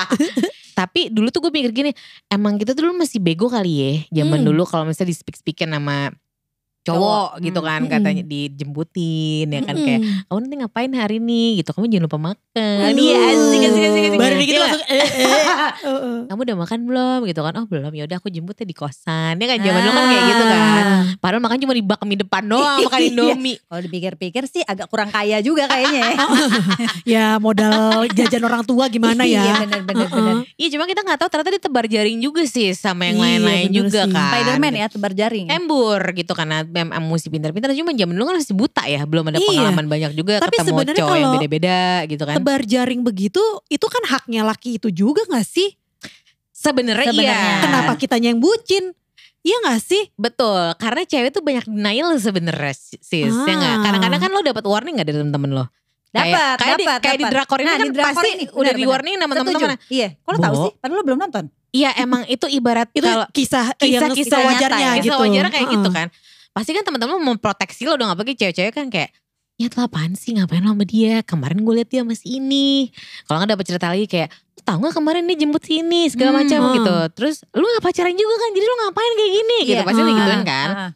Tapi 0.78 1.06
dulu 1.06 1.30
tuh 1.30 1.38
gue 1.38 1.52
mikir 1.54 1.70
gini, 1.70 1.90
emang 2.26 2.58
kita 2.58 2.74
tuh 2.74 2.90
dulu 2.90 2.98
masih 2.98 3.22
bego 3.22 3.46
kali 3.46 3.72
ya. 3.78 3.92
Zaman 4.22 4.42
Hmm. 4.42 4.48
dulu 4.50 4.66
kalau 4.66 4.82
misalnya 4.82 5.14
di 5.14 5.16
speak 5.16 5.38
speakin 5.38 5.70
sama 5.70 6.10
cowok 6.84 7.00
Cowok, 7.34 7.42
gitu 7.42 7.58
hmm. 7.58 7.66
kan 7.66 7.80
Hmm. 7.80 7.90
katanya 7.90 8.22
dijemputin 8.24 9.46
ya 9.48 9.60
kan 9.62 9.74
kayak 9.74 10.00
Mm-mm. 10.00 10.24
kamu 10.26 10.38
nanti 10.38 10.56
ngapain 10.58 10.92
hari 10.92 11.16
ini 11.16 11.42
gitu 11.56 11.70
kamu 11.70 11.88
jangan 11.88 12.04
lupa 12.04 12.18
makan 12.22 12.80
Aduh. 12.84 13.00
iya 13.00 13.16
asik 13.26 13.62
asik 13.62 13.82
asik 13.82 14.02
asik 14.04 14.16
Baru 14.16 14.34
dikit 14.36 14.52
Iya 14.52 14.62
langsung 14.62 14.84
eh, 14.84 14.94
eh. 14.94 15.08
Heeh. 15.80 16.16
kamu 16.28 16.40
udah 16.42 16.56
makan 16.58 16.78
belum 16.84 17.18
gitu 17.24 17.40
kan 17.40 17.52
oh 17.54 17.64
belum 17.64 17.90
ya 17.90 18.04
udah 18.04 18.16
aku 18.16 18.28
jemput 18.28 18.54
ya 18.54 18.64
di 18.64 18.74
kosan 18.74 19.34
ya 19.34 19.46
kan 19.46 19.58
zaman 19.58 19.80
dulu 19.80 19.92
kan 19.92 20.04
kayak 20.06 20.24
gitu 20.26 20.44
kan 20.44 20.60
Ah. 20.84 21.02
padahal 21.16 21.40
makan 21.40 21.58
cuma 21.58 21.72
di 21.72 21.82
bak 21.82 22.00
mie 22.02 22.18
depan 22.18 22.42
doang 22.44 22.78
makan 22.80 23.00
Iya. 23.00 23.08
indomie 23.10 23.56
Kalau 23.60 23.80
dipikir-pikir 23.80 24.42
sih 24.44 24.62
agak 24.62 24.86
kurang 24.86 25.08
kaya 25.08 25.40
juga 25.40 25.64
kayaknya 25.66 26.00
ya. 26.02 26.16
Ya 27.14 27.26
modal 27.36 28.04
jajan 28.10 28.42
orang 28.42 28.62
tua 28.62 28.86
gimana 28.86 29.22
Iya 29.22 29.40
ya. 29.42 29.54
bener-bener. 29.62 30.06
Heeh. 30.06 30.36
iya 30.56 30.68
cuma 30.70 30.84
kita 30.84 31.00
nggak 31.00 31.18
tahu 31.18 31.28
ternyata 31.30 31.50
dia 31.50 31.62
tebar 31.62 31.84
jaring 31.86 32.18
juga 32.18 32.42
sih 32.44 32.72
sama 32.72 33.06
yang 33.06 33.16
Iya, 33.16 33.24
lain-lain 33.24 33.68
juga 33.70 34.00
sih. 34.02 34.12
kan 34.12 34.30
Spiderman 34.30 34.72
ya 34.74 34.86
tebar 34.86 35.12
jaring. 35.12 35.46
embur 35.48 36.00
gitu 36.12 36.32
karena 36.32 36.58
memang 36.74 36.98
mesti 37.06 37.30
pintar-pintar 37.30 37.70
cuma 37.72 37.94
zaman 37.94 38.10
dulu 38.10 38.24
kan 38.26 38.36
masih 38.36 38.52
buta 38.52 38.82
ya 38.84 39.02
belum 39.04 39.30
ada 39.30 39.38
Iya. 39.38 39.46
pengalaman 39.46 39.86
banyak 39.86 40.10
juga 40.12 40.34
Tapi 40.38 40.56
ketemu 40.58 40.80
cowok 40.92 41.16
yang 41.16 41.30
beda-beda 41.32 41.78
gitu 42.04 42.22
kan 42.24 42.34
Tebar 42.34 42.60
jaring 42.64 43.00
begitu, 43.00 43.38
itu 43.68 43.86
kan 43.86 44.02
haknya 44.04 44.42
laki 44.42 44.76
itu 44.76 44.90
juga 44.90 45.22
gak 45.24 45.46
sih? 45.46 45.78
sebenarnya 46.50 47.12
iya. 47.12 47.60
Kenapa 47.60 47.92
kitanya 47.94 48.30
yang 48.30 48.40
bucin? 48.40 48.90
Iya 49.40 49.56
gak 49.62 49.80
sih? 49.80 50.08
betul 50.16 50.72
karena 50.74 51.04
cewek 51.04 51.30
tuh 51.30 51.40
banyak 51.40 51.64
denial 51.64 52.16
sebenarnya 52.16 52.72
sis 52.74 53.04
ya 53.12 53.28
Ah. 53.28 53.44
nggak 53.52 53.74
kadang-kadang 53.84 54.20
kan 54.20 54.30
lo 54.30 54.40
dapat 54.40 54.64
warning 54.64 54.96
gak 54.96 55.06
dari 55.06 55.20
temen-temen 55.20 55.52
lo 55.52 55.64
Dapat, 56.08 56.56
kayak, 56.56 56.78
dapat, 56.78 56.98
kayak 57.02 57.18
di 57.18 57.26
drakor 57.26 57.58
ini 57.58 57.66
Nah, 57.66 57.74
kan 57.74 57.84
di 57.84 57.90
drakor 57.92 58.10
pasti 58.14 58.28
ini, 58.32 58.44
udah 58.48 58.72
di 58.72 58.84
warning 58.86 59.14
sama 59.18 59.34
temen-temen 59.34 59.76
Iya, 59.90 60.08
kalau 60.16 60.38
tahu 60.38 60.54
Bo. 60.54 60.62
sih? 60.62 60.72
Padahal 60.78 60.96
lo 60.96 61.04
belum 61.04 61.18
nonton. 61.20 61.44
iya 61.74 61.90
emang 61.98 62.22
itu 62.24 62.46
ibarat 62.46 62.86
Itu 62.94 63.02
kalau 63.02 63.26
kisah, 63.28 63.74
yang 63.76 64.14
kisah-kisah 64.14 64.14
kisah 64.14 64.38
nyata 64.38 64.48
wajarnya 64.48 64.78
ya, 64.78 64.92
gitu. 64.94 65.04
kisah 65.04 65.18
wajarnya 65.20 65.50
kayak 65.50 65.68
gitu 65.68 65.88
Heeh. 65.90 65.96
kan 65.98 66.06
pasti 66.54 66.70
kan 66.70 66.80
teman-teman 66.80 67.18
memproteksi 67.20 67.84
lo 67.84 67.98
dong 67.98 68.08
apalagi 68.08 68.32
cewek-cewek 68.34 68.72
kan 68.72 68.86
kayak 68.88 69.10
Ya 69.54 69.70
lo 69.70 69.86
apaan 69.86 70.14
sih 70.14 70.34
ngapain 70.34 70.62
lo 70.62 70.70
sama 70.70 70.82
dia 70.82 71.22
Kemarin 71.22 71.62
gue 71.62 71.74
liat 71.76 71.86
dia 71.86 72.02
masih 72.02 72.42
ini 72.42 72.90
Kalau 73.22 73.38
gak 73.38 73.54
dapet 73.54 73.62
cerita 73.64 73.86
lagi 73.86 74.06
kayak 74.06 74.26
"Lu 74.50 74.60
Tahu 74.60 74.78
gak 74.82 74.94
kemarin 74.98 75.22
dia 75.24 75.36
jemput 75.36 75.62
sini 75.62 76.10
Segala 76.10 76.34
Hmm. 76.34 76.38
macam 76.42 76.58
Hmm. 76.60 76.74
gitu 76.74 76.96
Terus 77.14 77.36
lu 77.52 77.62
gak 77.62 77.84
pacaran 77.84 78.14
juga 78.14 78.34
kan 78.34 78.50
Jadi 78.50 78.66
lu 78.66 78.74
ngapain 78.76 79.12
kayak 79.14 79.32
gini 79.32 79.56
gitu 79.62 79.74
Iya. 79.76 79.86
Pasti 79.86 80.00
Ah. 80.00 80.08
digituin 80.08 80.42
kan 80.42 80.68
Ah. 80.72 80.90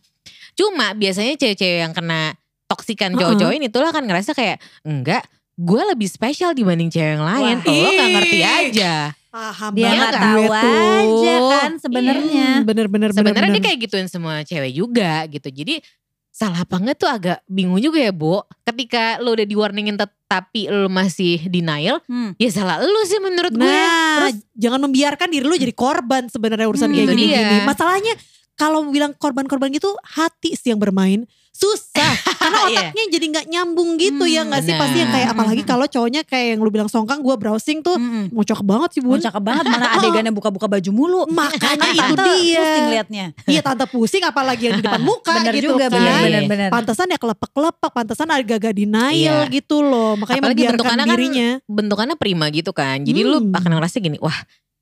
Cuma 0.54 0.86
biasanya 0.92 1.34
cewek-cewek 1.36 1.78
yang 1.80 1.94
kena 1.94 2.34
toksikan 2.66 3.10
Heeh. 3.10 3.20
cowok-cowok 3.20 3.54
ini 3.54 3.66
tuh 3.70 3.78
lah 3.78 3.90
kan 3.90 4.02
ngerasa 4.02 4.30
kayak 4.32 4.58
enggak 4.82 5.22
gue 5.54 5.82
lebih 5.86 6.06
spesial 6.06 6.50
dibanding 6.50 6.86
cewek 6.86 7.14
yang 7.14 7.22
lain. 7.24 7.56
Wah, 7.58 7.78
Lo 7.78 7.90
gak 7.92 8.10
ngerti 8.12 8.38
aja. 8.42 8.94
Paham 9.28 9.72
Dia 9.76 9.84
banget 9.92 10.08
nggak 10.08 10.22
tahu 10.24 10.44
aja 10.48 11.34
kan 11.52 11.70
sebenarnya. 11.76 12.48
Hmm, 12.60 12.64
Bener-bener 12.64 13.10
Sebenarnya 13.12 13.50
dia 13.52 13.64
kayak 13.68 13.78
gituin 13.84 14.08
semua 14.08 14.40
cewek 14.40 14.72
juga 14.72 15.28
gitu. 15.28 15.48
Jadi 15.52 15.84
salah 16.32 16.62
apa 16.62 16.78
enggak 16.78 16.96
tuh 16.96 17.10
agak 17.10 17.38
bingung 17.44 17.82
juga 17.82 17.98
ya, 18.00 18.12
Bo. 18.14 18.46
Ketika 18.64 19.18
lo 19.20 19.36
udah 19.36 19.44
di 19.44 19.56
warningin 19.58 19.98
tapi 20.00 20.70
lo 20.70 20.88
masih 20.88 21.44
denial, 21.50 22.00
Hmm. 22.08 22.32
ya 22.40 22.48
salah 22.48 22.80
lo 22.80 23.00
sih 23.04 23.20
menurut 23.20 23.52
gue. 23.52 23.66
Nah, 23.66 24.32
jangan 24.56 24.80
membiarkan 24.88 25.28
diri 25.28 25.44
lu 25.44 25.56
jadi 25.58 25.74
korban 25.76 26.30
sebenarnya 26.30 26.70
urusan 26.70 26.88
Hmm, 26.88 26.96
kayak 26.96 27.08
gini-gini. 27.12 27.56
Masalahnya 27.66 28.14
kalau 28.54 28.86
bilang 28.88 29.12
korban-korban 29.14 29.68
gitu 29.70 29.92
hati 30.02 30.56
sih 30.56 30.72
yang 30.72 30.80
bermain. 30.80 31.28
Susah 31.58 32.14
karena 32.38 32.58
Iya. 32.64 32.78
otaknya 32.86 33.04
jadi 33.10 33.26
nggak 33.28 33.46
nyambung 33.48 33.90
gitu 33.96 34.24
ya 34.24 34.40
Hmm, 34.40 34.48
nggak 34.48 34.62
sih 34.62 34.74
pasti 34.74 34.96
yang 34.96 35.10
kayak 35.10 35.26
benar. 35.26 35.36
apalagi 35.36 35.62
kalau 35.64 35.84
cowoknya 35.84 36.22
kayak 36.22 36.46
yang 36.48 36.60
lu 36.60 36.70
bilang 36.70 36.86
songkang 36.86 37.18
gue 37.18 37.34
browsing 37.34 37.78
tuh 37.80 37.98
Mm-mm. 37.98 38.30
ngocok 38.30 38.60
banget 38.62 38.90
sih 38.94 39.00
bun. 39.00 39.18
cakep 39.18 39.42
banget 39.42 39.64
mana 39.66 39.86
adegannya 39.92 40.30
buka-buka 40.30 40.66
baju 40.68 40.90
mulu. 40.92 41.20
Makanya 41.34 41.90
itu 41.90 42.14
dia. 42.16 42.62
Pusing 42.62 42.86
liatnya. 42.88 43.26
Iya 43.44 43.60
tante 43.60 43.84
pusing 43.86 44.22
apalagi 44.22 44.62
yang 44.64 44.76
di 44.76 44.84
depan 44.84 45.02
muka 45.10 45.34
Bener 45.34 45.52
gitu 45.52 45.74
juga, 45.74 45.86
kan. 45.86 45.98
Iya, 45.98 46.06
iya. 46.06 46.22
bener-bener. 46.22 46.68
Pantesan 46.70 47.06
ya 47.08 47.18
kelepek-kelepek, 47.18 47.90
pantesan 47.92 48.28
agak-agak 48.28 48.72
denial 48.72 49.10
Iya. 49.42 49.50
gitu 49.50 49.76
loh. 49.80 50.14
Makanya 50.14 50.38
Apalagi 50.38 50.54
membiarkan 50.56 50.74
bentukannya 50.76 51.04
kan 51.04 51.10
dirinya. 51.12 51.48
bentukannya 51.66 52.14
prima 52.14 52.46
gitu 52.50 52.70
kan. 52.70 53.02
Jadi 53.02 53.20
lu 53.20 53.38
Hmm. 53.40 53.50
akan 53.52 53.70
ngerasa 53.74 53.98
gini, 53.98 54.16
wah 54.18 54.38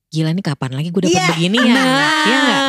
gila 0.06 0.30
nih 0.30 0.44
kapan 0.44 0.70
lagi 0.72 0.88
gue 0.88 1.02
dapet 1.02 1.14
Iya. 1.14 1.26
begini 1.30 1.58
ya. 1.58 1.72
Nah, 1.72 1.86
Iya 2.22 2.36
nggak? 2.38 2.60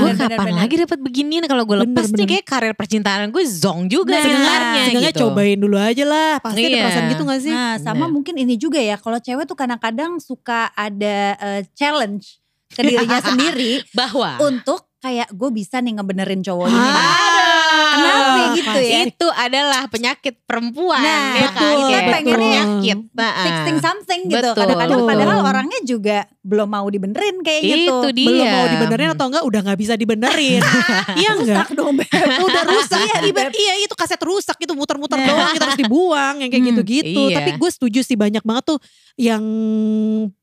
Gue 0.00 0.12
kapan 0.14 0.38
bener, 0.44 0.56
lagi 0.56 0.74
dapet 0.76 0.98
beginian 0.98 1.44
kalau 1.44 1.62
gue 1.62 1.74
Bener, 1.74 1.86
lepas 1.88 2.04
nih 2.04 2.14
bener. 2.14 2.28
kayak 2.30 2.44
karir 2.44 2.72
percintaan 2.72 3.28
gue 3.28 3.44
zong 3.44 3.80
juga 3.86 4.12
Nah, 4.12 4.22
sebenarnya 4.22 4.82
gitu. 5.08 5.18
cobain 5.24 5.56
dulu 5.56 5.76
aja 5.76 6.04
lah. 6.04 6.32
Pasti 6.38 6.60
ada 6.60 6.68
Iya. 6.68 6.82
perasaan 6.82 7.06
gitu 7.08 7.22
gak 7.24 7.40
sih? 7.40 7.50
Nah 7.50 7.74
sama 7.76 7.94
Bener. 8.00 8.12
mungkin 8.12 8.34
ini 8.36 8.54
juga 8.54 8.78
ya 8.78 8.96
kalau 8.96 9.16
cewek 9.16 9.44
tuh 9.44 9.54
kadang-kadang 9.54 10.18
suka 10.18 10.70
ada 10.72 11.16
eh, 11.36 11.62
challenge 11.72 12.38
ke 12.68 12.82
dirinya 12.82 13.18
sendiri 13.28 13.80
Bahwa 13.90 14.36
untuk 14.38 14.86
kayak 14.98 15.30
gue 15.30 15.50
bisa 15.50 15.78
nih 15.78 15.94
ngebenerin 15.94 16.42
cowok 16.42 16.66
ini. 16.66 16.74
Ah, 16.76 17.47
Kenapa 18.00 18.42
gitu 18.54 18.78
ya? 18.78 18.98
itu 19.04 19.26
adalah 19.28 19.82
penyakit 19.86 20.34
perempuan 20.42 20.98
Nah, 20.98 21.34
ya 21.34 21.48
kan 21.48 21.58
betul, 21.58 21.78
kayak 21.84 22.02
betul. 22.02 22.32
penyakit 22.32 22.98
Nah, 23.12 23.32
Fixing 23.40 23.78
something 23.78 24.20
gitu. 24.26 24.38
Betul. 24.38 24.54
Kadang-kadang 24.56 24.98
Betul. 24.98 25.10
padahal 25.10 25.38
orangnya 25.42 25.80
juga 25.82 26.18
belum 26.40 26.68
mau 26.68 26.86
dibenerin 26.86 27.36
kayak 27.40 27.60
gitu. 27.60 27.94
itu 27.98 28.08
dia 28.14 28.26
Belum 28.28 28.46
mau 28.46 28.66
dibenerin 28.66 29.08
atau 29.12 29.26
enggak 29.26 29.44
udah 29.44 29.60
gak 29.64 29.78
bisa 29.78 29.94
dibenerin. 29.94 30.60
iya 31.20 31.30
enggak? 31.34 31.66
Rusak 31.66 31.70
dong 31.74 31.92
Beb. 31.94 32.08
Udah 32.48 32.62
rusak. 32.64 32.98
Iya, 33.00 33.16
iya, 33.20 33.32
Beb. 33.32 33.52
iya 33.52 33.74
itu 33.82 33.94
kaset 33.94 34.20
rusak 34.20 34.56
itu 34.56 34.72
muter-muter 34.72 35.14
Nah. 35.14 35.26
doang 35.26 35.50
kita 35.52 35.64
harus 35.64 35.78
dibuang 35.78 36.34
yang 36.38 36.48
kayak 36.48 36.62
Hmm, 36.62 36.70
gitu-gitu. 36.72 37.22
iya. 37.28 37.36
Tapi 37.36 37.50
gue 37.54 37.70
setuju 37.70 38.00
sih 38.00 38.14
banyak 38.14 38.40
banget 38.40 38.64
tuh 38.66 38.78
yang 39.16 39.42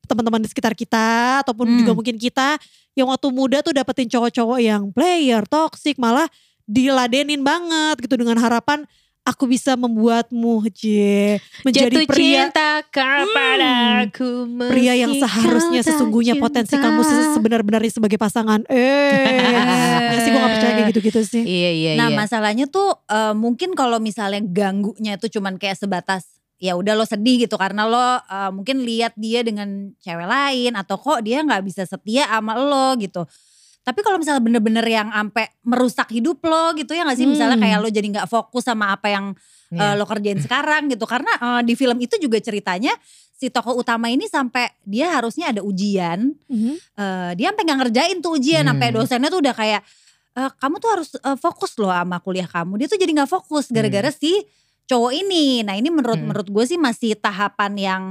teman-teman 0.06 0.42
di 0.42 0.50
sekitar 0.50 0.74
kita 0.74 1.42
ataupun 1.42 1.66
Hmm. 1.66 1.78
juga 1.82 1.92
mungkin 1.94 2.16
kita 2.16 2.60
yang 2.94 3.10
waktu 3.10 3.28
muda 3.28 3.60
tuh 3.60 3.72
dapetin 3.72 4.08
cowok-cowok 4.08 4.60
yang 4.62 4.88
player, 4.92 5.44
toxic 5.46 5.98
malah 5.98 6.28
diladenin 6.66 7.42
banget 7.42 8.02
gitu 8.02 8.18
dengan 8.18 8.38
harapan 8.42 8.84
aku 9.26 9.50
bisa 9.50 9.74
membuatmu 9.74 10.70
je 10.70 11.42
menjadi 11.66 11.98
Jatuh 11.98 12.06
pria 12.06 12.46
cinta 12.46 12.72
kepadaku 12.94 14.30
pria 14.70 14.94
yang 14.94 15.18
seharusnya 15.18 15.82
sesungguhnya 15.82 16.38
potensi 16.38 16.78
cinta. 16.78 16.86
kamu 16.86 17.02
se- 17.02 17.34
sebenar-benarnya 17.34 17.92
sebagai 17.92 18.22
pasangan. 18.22 18.62
Eh, 18.70 20.22
sih 20.24 20.30
gue 20.30 20.40
gak 20.40 20.54
percaya 20.54 20.74
kayak 20.78 20.90
gitu-gitu 20.94 21.22
sih. 21.26 21.42
Iya 21.42 21.70
iya 21.74 21.92
Nah 21.98 22.14
iya. 22.14 22.18
masalahnya 22.22 22.66
tuh 22.70 22.94
eh, 23.10 23.34
mungkin 23.34 23.74
kalau 23.74 23.98
misalnya 23.98 24.46
ganggunya 24.46 25.18
itu 25.18 25.42
cuman 25.42 25.58
kayak 25.58 25.82
sebatas 25.82 26.38
ya 26.62 26.78
udah 26.78 26.94
lo 26.96 27.04
sedih 27.04 27.50
gitu 27.50 27.58
karena 27.58 27.90
lo 27.90 28.22
eh, 28.22 28.52
mungkin 28.54 28.86
lihat 28.86 29.18
dia 29.18 29.42
dengan 29.42 29.90
cewek 30.06 30.28
lain 30.30 30.78
atau 30.78 31.02
kok 31.02 31.26
dia 31.26 31.42
nggak 31.42 31.66
bisa 31.66 31.82
setia 31.90 32.30
sama 32.30 32.54
lo 32.62 32.94
gitu. 33.02 33.26
Tapi 33.86 34.02
kalau 34.02 34.18
misalnya 34.18 34.42
bener-bener 34.42 34.82
yang 34.84 35.14
sampai 35.14 35.46
merusak 35.62 36.10
hidup 36.10 36.42
lo 36.42 36.74
gitu 36.74 36.92
ya 36.92 37.06
nggak 37.06 37.16
sih 37.16 37.30
misalnya 37.30 37.54
Hmm. 37.56 37.66
kayak 37.70 37.78
lo 37.80 37.88
jadi 37.88 38.08
nggak 38.10 38.28
fokus 38.28 38.66
sama 38.66 38.90
apa 38.92 39.14
yang 39.14 39.38
eh, 39.70 39.78
Iya. 39.78 39.94
lo 39.94 40.06
kerjain 40.06 40.42
sekarang 40.42 40.90
gitu 40.90 41.06
karena 41.06 41.30
eh, 41.38 41.62
di 41.62 41.74
film 41.74 41.98
itu 41.98 42.18
juga 42.18 42.38
ceritanya 42.38 42.94
si 43.32 43.50
tokoh 43.50 43.76
utama 43.76 44.08
ini 44.08 44.26
sampai 44.26 44.74
dia 44.82 45.14
harusnya 45.14 45.54
ada 45.54 45.62
ujian 45.62 46.34
Mhm. 46.48 46.74
eh, 46.98 47.32
dia 47.36 47.54
sampai 47.54 47.64
nggak 47.64 47.80
ngerjain 47.82 48.18
tuh 48.20 48.32
ujian 48.36 48.64
sampai 48.64 48.88
Hmm. 48.90 48.96
dosennya 48.98 49.30
tuh 49.30 49.42
udah 49.46 49.54
kayak 49.54 49.82
"Eh, 50.34 50.50
kamu 50.56 50.76
tuh 50.78 50.90
harus 50.90 51.10
eh, 51.16 51.38
fokus 51.38 51.78
loh 51.78 51.90
sama 51.90 52.18
kuliah 52.20 52.46
kamu 52.46 52.76
dia 52.76 52.88
tuh 52.88 52.98
jadi 52.98 53.12
nggak 53.14 53.30
fokus 53.32 53.70
gara-gara 53.70 54.10
si 54.10 54.34
cowok 54.86 55.12
ini 55.16 55.62
nah 55.62 55.74
ini 55.74 55.90
menurut 55.90 56.18
Hmm. 56.18 56.30
menurut 56.30 56.48
gue 56.48 56.66
sih 56.66 56.78
masih 56.78 57.14
tahapan 57.16 57.74
yang 57.76 58.04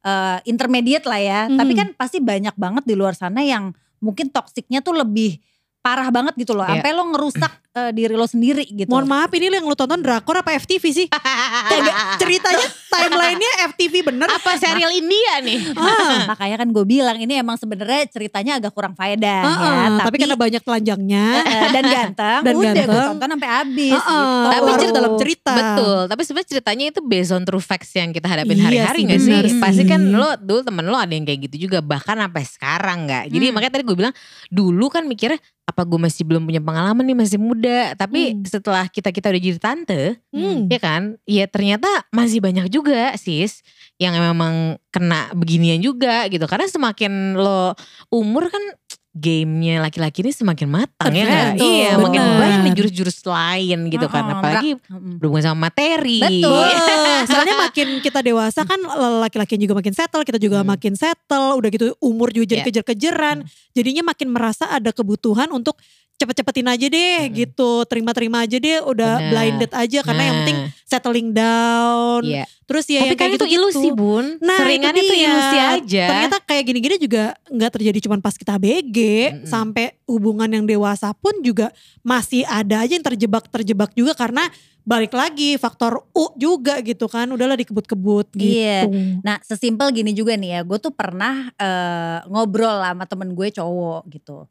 eh, 0.00 0.38
intermediate 0.44 1.04
lah 1.04 1.20
ya 1.20 1.40
tapi 1.50 1.72
Hmm. 1.72 1.78
kan 1.78 1.88
pasti 1.92 2.18
banyak 2.18 2.56
banget 2.56 2.82
di 2.82 2.94
luar 2.94 3.12
sana 3.12 3.44
yang 3.44 3.76
mungkin 4.00 4.32
toksiknya 4.32 4.80
tuh 4.80 4.96
lebih 4.96 5.40
parah 5.80 6.08
banget 6.08 6.36
gitu 6.36 6.52
loh 6.52 6.62
Iya. 6.62 6.76
sampai 6.76 6.90
lo 6.92 7.02
ngerusak 7.08 7.52
eh, 7.72 7.90
diri 7.90 8.12
lo 8.12 8.24
sendiri 8.24 8.64
gitu 8.66 8.84
Mohon 8.86 9.06
maaf 9.08 9.30
ini 9.30 9.48
yang 9.48 9.62
lu 9.62 9.72
tonton 9.72 9.98
drakor 9.98 10.36
apa 10.36 10.52
FTV 10.54 10.84
sih? 10.86 11.06
Kagak 11.70 11.96
ceritanya 12.18 12.66
timelinenya 12.90 13.50
FTV 13.70 13.94
bener. 14.04 14.26
Apa 14.26 14.56
serial 14.56 14.90
India 14.90 15.40
nih? 15.40 15.72
Ah, 15.72 16.26
makanya 16.30 16.56
kan 16.58 16.68
gue 16.68 16.84
bilang 16.84 17.16
ini 17.16 17.32
emang 17.34 17.54
sebenarnya 17.54 18.04
ceritanya 18.06 18.58
agak 18.58 18.70
kurang 18.70 18.92
faedah 18.92 19.40
ah, 19.40 19.56
ya 19.56 19.70
ah, 19.70 19.88
tapi, 19.96 20.04
tapi 20.04 20.16
karena 20.18 20.36
banyak 20.36 20.62
telanjangnya. 20.62 21.26
Eh, 21.40 21.68
dan 21.70 21.84
ganteng 21.86 22.40
Dan 22.42 22.54
udah 22.54 22.72
gue 22.74 23.02
tonton 23.08 23.28
sampai 23.30 23.48
habis 23.50 23.94
ah, 23.94 24.02
ah, 24.02 24.12
gitu. 24.12 24.48
Tapi 24.50 24.70
cerita- 24.76 24.96
dalam 24.96 25.12
cerita. 25.16 25.54
Betul, 25.54 26.00
tapi 26.06 26.22
sebenarnya 26.22 26.48
ceritanya 26.50 26.84
itu 26.90 27.00
based 27.00 27.32
on 27.32 27.42
true 27.42 27.62
facts 27.62 27.90
yang 27.92 28.10
kita 28.10 28.26
hadapin 28.26 28.54
Iya 28.54 28.64
hari-hari 28.66 29.00
sih, 29.00 29.08
gak 29.08 29.20
sih? 29.20 29.32
sih. 29.48 29.60
Pasti 29.62 29.82
kan 29.84 30.00
lo 30.04 30.36
dulu 30.36 30.60
temen 30.60 30.84
lo 30.84 30.98
ada 30.98 31.10
yang 31.10 31.24
kayak 31.24 31.48
gitu 31.48 31.66
juga 31.66 31.80
bahkan 31.80 32.18
sampai 32.18 32.44
sekarang 32.44 32.98
nggak. 33.06 33.24
Jadi 33.28 33.44
Hmm. 33.46 33.54
makanya 33.54 33.72
tadi 33.72 33.84
gue 33.84 33.96
bilang 33.96 34.14
dulu 34.46 34.86
kan 34.86 35.06
mikirnya 35.06 35.38
apa 35.70 35.86
gue 35.86 35.96
masih 36.02 36.26
belum 36.26 36.42
punya 36.44 36.58
pengalaman 36.58 37.06
nih 37.06 37.16
masih 37.16 37.38
muda. 37.38 37.94
Tapi 37.94 38.34
Hmm. 38.34 38.42
setelah 38.42 38.84
kita 38.90 39.14
kita 39.14 39.30
udah 39.30 39.42
jadi 39.42 39.58
tante, 39.62 40.02
Hmm. 40.34 40.66
ya 40.66 40.78
kan? 40.82 41.02
Ya 41.24 41.46
ternyata 41.46 41.86
masih 42.10 42.42
banyak 42.42 42.66
juga 42.68 43.14
sis 43.14 43.62
yang 44.02 44.12
memang 44.18 44.76
kena 44.90 45.30
beginian 45.32 45.78
juga 45.78 46.26
gitu. 46.26 46.44
Karena 46.50 46.66
semakin 46.66 47.38
lo 47.38 47.78
umur 48.10 48.50
kan 48.50 48.64
gamenya 49.10 49.82
laki-laki 49.82 50.22
ini 50.22 50.30
semakin 50.30 50.70
matang 50.70 51.10
ya 51.10 51.26
nggak? 51.26 51.46
Betul, 51.58 51.66
Iya, 51.66 51.90
makin 51.98 52.20
benar. 52.22 52.38
banyak 52.38 52.58
nih 52.62 52.74
jurus-jurus 52.78 53.18
lain 53.26 53.78
gitu 53.90 54.06
kan. 54.06 54.22
Heeh, 54.22 54.36
Apalagi 54.38 54.70
berhubungan 55.18 55.44
sama 55.44 55.58
materi. 55.66 56.22
Betul. 56.22 56.66
Soalnya 57.30 57.56
makin 57.58 57.88
kita 57.98 58.22
dewasa 58.22 58.62
kan 58.62 58.78
laki-laki 59.18 59.58
juga 59.58 59.74
makin 59.74 59.90
settle, 59.90 60.22
kita 60.22 60.38
juga 60.38 60.62
Hmm. 60.62 60.70
makin 60.70 60.94
settle, 60.94 61.58
udah 61.58 61.68
gitu 61.68 61.86
umur 61.98 62.30
juga 62.30 62.46
jadi 62.48 62.62
Iya. 62.62 62.66
kejar-kejaran. 62.70 63.36
Jadinya 63.74 64.02
makin 64.06 64.30
merasa 64.30 64.70
ada 64.70 64.94
kebutuhan 64.94 65.50
untuk 65.50 65.74
cepet-cepetin 66.20 66.68
aja 66.68 66.86
deh 66.86 67.16
Hmm. 67.24 67.32
gitu, 67.32 67.70
terima-terima 67.88 68.44
aja 68.44 68.56
deh, 68.56 68.84
udah 68.84 69.12
Benar. 69.16 69.30
blinded 69.32 69.72
aja 69.72 69.98
karena 70.04 70.22
yang 70.22 70.30
Nah, 70.30 70.40
penting 70.42 70.58
settling 70.84 71.28
down. 71.32 72.20
Iya. 72.22 72.44
Terus 72.68 72.84
ya 72.86 73.00
Tapi 73.00 73.02
yang 73.02 73.10
kan 73.10 73.18
kayak 73.18 73.30
itu 73.32 73.38
gitu-gitu. 73.40 73.56
ilusi 73.56 73.88
bun. 73.90 74.26
Nah, 74.38 74.58
Seringan 74.60 74.94
itu 74.94 75.02
itu, 75.02 75.14
ilusi 75.24 75.58
aja. 75.58 76.04
Ternyata 76.06 76.36
kayak 76.40 76.64
gini-gini 76.64 76.96
juga 76.96 77.24
nggak 77.48 77.70
terjadi 77.72 77.98
cuma 78.04 78.20
pas 78.20 78.36
kita 78.36 78.54
BG, 78.54 78.98
Mm-mm. 79.32 79.48
sampai 79.48 79.96
hubungan 80.04 80.46
yang 80.46 80.64
dewasa 80.64 81.10
pun 81.12 81.32
juga 81.40 81.72
masih 82.00 82.44
ada 82.44 82.84
aja 82.84 82.92
yang 82.92 83.02
terjebak-terjebak 83.02 83.90
juga 83.92 84.12
karena 84.12 84.44
balik 84.80 85.12
lagi 85.12 85.54
faktor 85.56 86.04
U 86.10 86.32
juga 86.34 86.80
gitu 86.80 87.04
kan, 87.04 87.28
udahlah 87.28 87.54
dikebut-kebut 87.54 88.32
gitu. 88.32 88.54
Iya. 88.56 88.88
Nah 89.20 89.40
sesimpel 89.40 89.90
gini 89.90 90.12
juga 90.12 90.34
nih 90.34 90.56
ya, 90.56 90.60
gue 90.62 90.78
tuh 90.78 90.90
pernah 90.90 91.48
eh, 91.52 92.18
ngobrol 92.26 92.80
sama 92.80 93.04
temen 93.04 93.32
gue 93.32 93.48
cowok 93.50 94.02
gitu. 94.10 94.46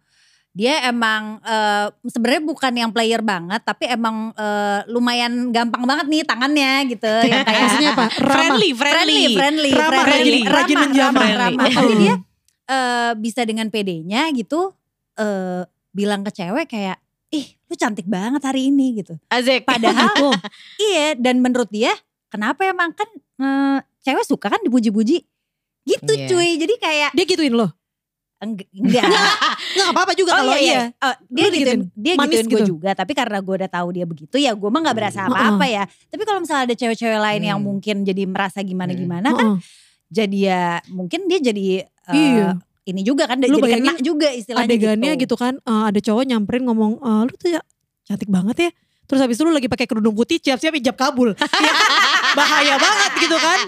Dia 0.60 0.84
emang 0.86 1.39
eh, 1.39 1.88
sebenarnya 2.04 2.44
bukan 2.44 2.74
yang 2.75 2.92
player 2.92 3.24
banget, 3.24 3.63
tapi 3.63 3.88
emang 3.88 4.36
eh, 4.36 4.84
lumayan 4.92 5.56
gampang 5.56 5.88
banget 5.88 6.12
nih 6.12 6.28
tangannya 6.28 6.72
gitu. 6.92 7.08
Yang 7.32 7.48
kayak 7.48 7.62
Maksudnya 7.63 7.89
apa? 7.89 8.06
Ramah. 8.12 8.34
friendly, 8.36 8.70
friendly, 8.75 8.75
friendly. 8.75 9.36
friendly, 9.39 9.72
Ramah, 9.72 10.04
friendly. 10.04 10.39
ramah, 10.44 10.51
Rajin 10.51 10.75
ramah, 10.75 10.84
menjamah. 10.84 11.16
ramah, 11.16 11.38
ramah. 11.39 11.63
Friendly. 11.63 11.75
Tapi 11.80 11.94
dia 11.98 12.13
eh, 12.68 13.12
bisa 13.16 13.42
dengan 13.44 13.68
PD-nya 13.70 14.22
gitu 14.32 14.75
eh, 15.16 15.63
bilang 15.89 16.22
ke 16.22 16.32
cewek 16.34 16.68
kayak, 16.68 17.00
ih 17.30 17.56
lu 17.66 17.75
cantik 17.75 18.06
banget 18.06 18.42
hari 18.42 18.68
ini 18.68 19.00
gitu. 19.00 19.16
Azek. 19.28 19.63
Padahal 19.63 20.12
Gitu. 20.12 20.28
iya 20.84 21.16
dan 21.16 21.39
menurut 21.39 21.70
dia 21.70 21.96
kenapa 22.28 22.68
emang 22.68 22.92
kan 22.92 23.08
eh, 23.39 23.78
cewek 24.01 24.28
suka 24.28 24.51
kan 24.51 24.60
dipuji-puji 24.60 25.24
gitu 25.86 26.12
Iya. 26.12 26.28
cuy. 26.28 26.50
Jadi 26.58 26.74
kayak 26.75 27.10
Dia 27.13 27.25
gituin 27.25 27.56
loh. 27.56 27.72
Eng- 28.39 28.72
enggak. 28.72 29.03
Nggak 29.75 29.89
apa-apa 29.91 30.13
juga 30.15 30.31
kalau 30.34 30.55
iya. 30.55 30.96
Oh, 30.96 31.15
dia 31.27 31.43
Lu 31.43 31.51
gituin, 31.51 31.51
digituin 31.51 31.81
dia 31.93 32.13
manis 32.15 32.31
gituin 32.34 32.48
gue 32.48 32.60
gitu? 32.60 32.69
juga. 32.74 32.89
Tapi 32.93 33.12
karena 33.12 33.38
gue 33.38 33.55
udah 33.60 33.69
tahu 33.69 33.88
dia 33.91 34.05
begitu 34.05 34.36
ya 34.36 34.51
gue 34.55 34.69
mah 34.69 34.81
nggak 34.81 34.98
berasa 34.98 35.19
Hmm. 35.22 35.31
apa-apa 35.31 35.65
ya. 35.65 35.84
Tapi 35.84 36.24
kalau 36.24 36.39
misalnya 36.39 36.63
ada 36.65 36.75
cewek-cewek 36.75 37.19
lain 37.19 37.41
yang 37.46 37.60
Hmm. 37.60 37.67
mungkin 37.67 37.96
jadi 38.01 38.24
merasa 38.24 38.60
gimana-gimana 38.62 39.29
kan 39.29 39.46
Heeh. 39.46 39.58
jadi 40.10 40.38
ya 40.39 40.63
mungkin 40.88 41.27
dia 41.27 41.39
jadi 41.43 41.65
eh, 41.84 42.15
Iya. 42.15 42.58
ini 42.86 43.01
juga 43.03 43.27
kan 43.27 43.38
Lu 43.38 43.60
jadi 43.60 43.75
kena 43.75 43.93
juga 44.00 44.31
istilahnya 44.31 44.65
Adegannya 44.65 45.12
gitu 45.15 45.36
kan, 45.36 45.60
eh, 45.60 45.84
ada 45.86 46.00
cowok 46.00 46.24
nyamperin 46.25 46.63
ngomong, 46.63 46.98
"Eh, 46.98 47.22
lu 47.24 47.34
tuh 47.36 47.50
ya 47.51 47.62
cantik 48.03 48.27
banget 48.27 48.58
ya. 48.60 48.72
terus 49.03 49.19
habis 49.19 49.36
itu 49.36 49.43
lu 49.43 49.50
lagi 49.50 49.65
pakai 49.65 49.84
kerudung 49.84 50.13
putih 50.13 50.38
siap-siap 50.38 50.69
ijab 50.75 50.93
kabul. 50.93 51.34
Bahaya 52.32 52.76
banget 52.76 53.12
gitu 53.20 53.38
kan. 53.38 53.60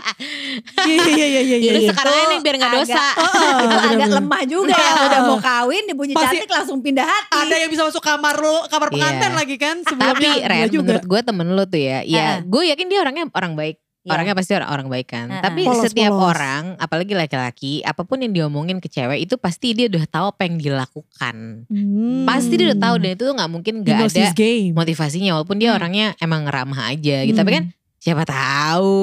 Iya 0.82 1.06
iya 1.08 1.28
iya 1.28 1.58
iya. 1.58 1.72
Lu 1.72 1.80
iya. 1.80 1.90
sekarang 1.90 2.14
ini 2.28 2.36
biar 2.40 2.56
gak 2.56 2.66
agak- 2.66 2.78
dosa. 2.84 3.06
Oh, 3.14 3.24
itu 3.24 3.46
agak 3.68 3.82
bener-bener. 3.88 4.18
lemah 4.18 4.42
juga 4.46 4.74
ya 4.74 4.92
udah 5.04 5.20
mau 5.24 5.38
kawin 5.40 5.84
dibunyi 5.86 6.14
Pasti 6.14 6.36
cantik 6.38 6.52
langsung 6.52 6.80
pindah 6.80 7.04
hati. 7.04 7.34
Ada 7.40 7.56
yang 7.58 7.70
bisa 7.70 7.82
masuk 7.84 8.02
kamar 8.02 8.36
lu, 8.38 8.56
kamar 8.68 8.88
Iya. 8.88 8.94
pengantin 8.94 9.34
lagi 9.34 9.56
kan 9.58 9.76
Tapi 9.80 9.90
sebelumnya. 9.90 10.34
Ren 10.44 10.68
juga. 10.68 10.82
menurut 10.84 11.06
gue 11.08 11.20
temen 11.24 11.48
lu 11.50 11.64
tuh 11.66 11.82
ya. 11.82 12.00
Ya 12.04 12.28
gue 12.42 12.64
yakin 12.68 12.86
dia 12.86 13.00
orangnya 13.00 13.26
orang 13.32 13.54
baik. 13.54 13.78
Iya. 14.02 14.12
Orangnya 14.12 14.34
pasti 14.34 14.52
orang, 14.52 14.70
orang 14.72 14.88
baik 14.90 15.08
kan. 15.08 15.28
Heeh. 15.30 15.44
Tapi 15.44 15.62
Polos, 15.62 15.84
setiap 15.84 16.10
polos. 16.12 16.34
orang, 16.34 16.64
apalagi 16.76 17.14
laki-laki, 17.14 17.74
apa 17.82 18.02
pun 18.02 18.18
yang 18.18 18.34
diomongin 18.34 18.78
ke 18.78 18.90
cewek 18.90 19.22
itu 19.22 19.38
pasti 19.38 19.78
dia 19.78 19.86
udah 19.88 20.06
tahu 20.08 20.26
apa 20.28 20.42
yang 20.44 20.58
dilakukan. 20.58 21.36
Hmm. 21.64 22.26
Pasti 22.26 22.54
dia 22.56 22.74
udah 22.74 22.82
tahu 22.82 22.96
dan 22.98 23.10
itu 23.12 23.24
tuh 23.24 23.36
nggak 23.36 23.52
mungkin 23.52 23.74
nggak 23.80 24.10
ada 24.10 24.34
game. 24.34 24.74
motivasinya 24.74 25.38
walaupun 25.38 25.54
dia 25.56 25.70
Hmm. 25.70 25.78
orangnya 25.78 26.08
emang 26.18 26.44
ramah 26.44 26.90
aja 26.90 27.22
gitu. 27.22 27.36
Tapi 27.36 27.46
Hmm. 27.48 27.58
kan 27.62 27.64
siapa 28.02 28.26
tahu 28.26 28.98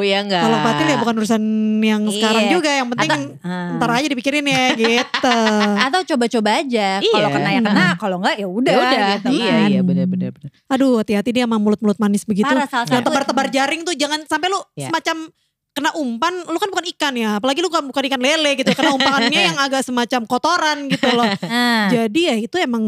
ya 0.00 0.22
enggak. 0.22 0.38
Kalau 0.38 0.58
Patil 0.62 0.86
ya 0.86 0.96
bukan 0.96 1.14
urusan 1.18 1.42
yang 1.82 2.02
Iya. 2.06 2.14
sekarang 2.14 2.44
juga, 2.48 2.70
yang 2.70 2.88
penting 2.94 3.10
Ah. 3.42 3.74
ntar 3.74 3.90
aja 3.90 4.06
dipikirin 4.06 4.46
ya 4.46 4.64
gitu. 4.72 5.38
Atau 5.90 6.00
coba-coba 6.06 6.62
aja. 6.62 7.02
Kalau 7.02 7.26
Iya. 7.26 7.34
kena 7.34 7.48
ya 7.50 7.60
kena, 7.60 7.86
kalau 7.98 8.16
enggak 8.22 8.36
ya 8.38 8.46
udah. 8.46 8.74
Gitu 9.18 9.28
iya 9.34 9.50
kan. 9.50 9.66
iya 9.66 9.80
benar 9.82 10.06
benar 10.06 10.30
benar. 10.30 10.50
Aduh 10.70 11.02
hati-hati 11.02 11.34
dia 11.34 11.42
sama 11.42 11.58
mulut-mulut 11.58 11.98
manis 11.98 12.22
begitu. 12.22 12.46
Parah 12.46 12.70
salah 12.70 12.86
tebar-tebar 12.86 13.50
jaring 13.50 13.82
tuh 13.82 13.98
jangan 13.98 14.22
sampai 14.24 14.46
lu 14.46 14.62
Ya. 14.78 14.94
semacam 14.94 15.26
kena 15.74 15.90
umpan, 15.92 16.32
lu 16.46 16.56
kan 16.56 16.70
bukan 16.72 16.86
ikan 16.96 17.12
ya, 17.12 17.36
apalagi 17.36 17.60
lu 17.60 17.68
kan 17.68 17.84
bukan 17.84 18.00
ikan 18.08 18.16
lele 18.16 18.56
gitu, 18.56 18.72
kena 18.72 18.96
umpannya 18.96 19.28
yang 19.52 19.58
agak 19.60 19.84
semacam 19.84 20.24
kotoran 20.24 20.88
gitu 20.88 21.04
loh. 21.12 21.28
Ah. 21.44 21.92
Jadi 21.92 22.20
ya 22.22 22.36
itu 22.38 22.56
emang 22.56 22.80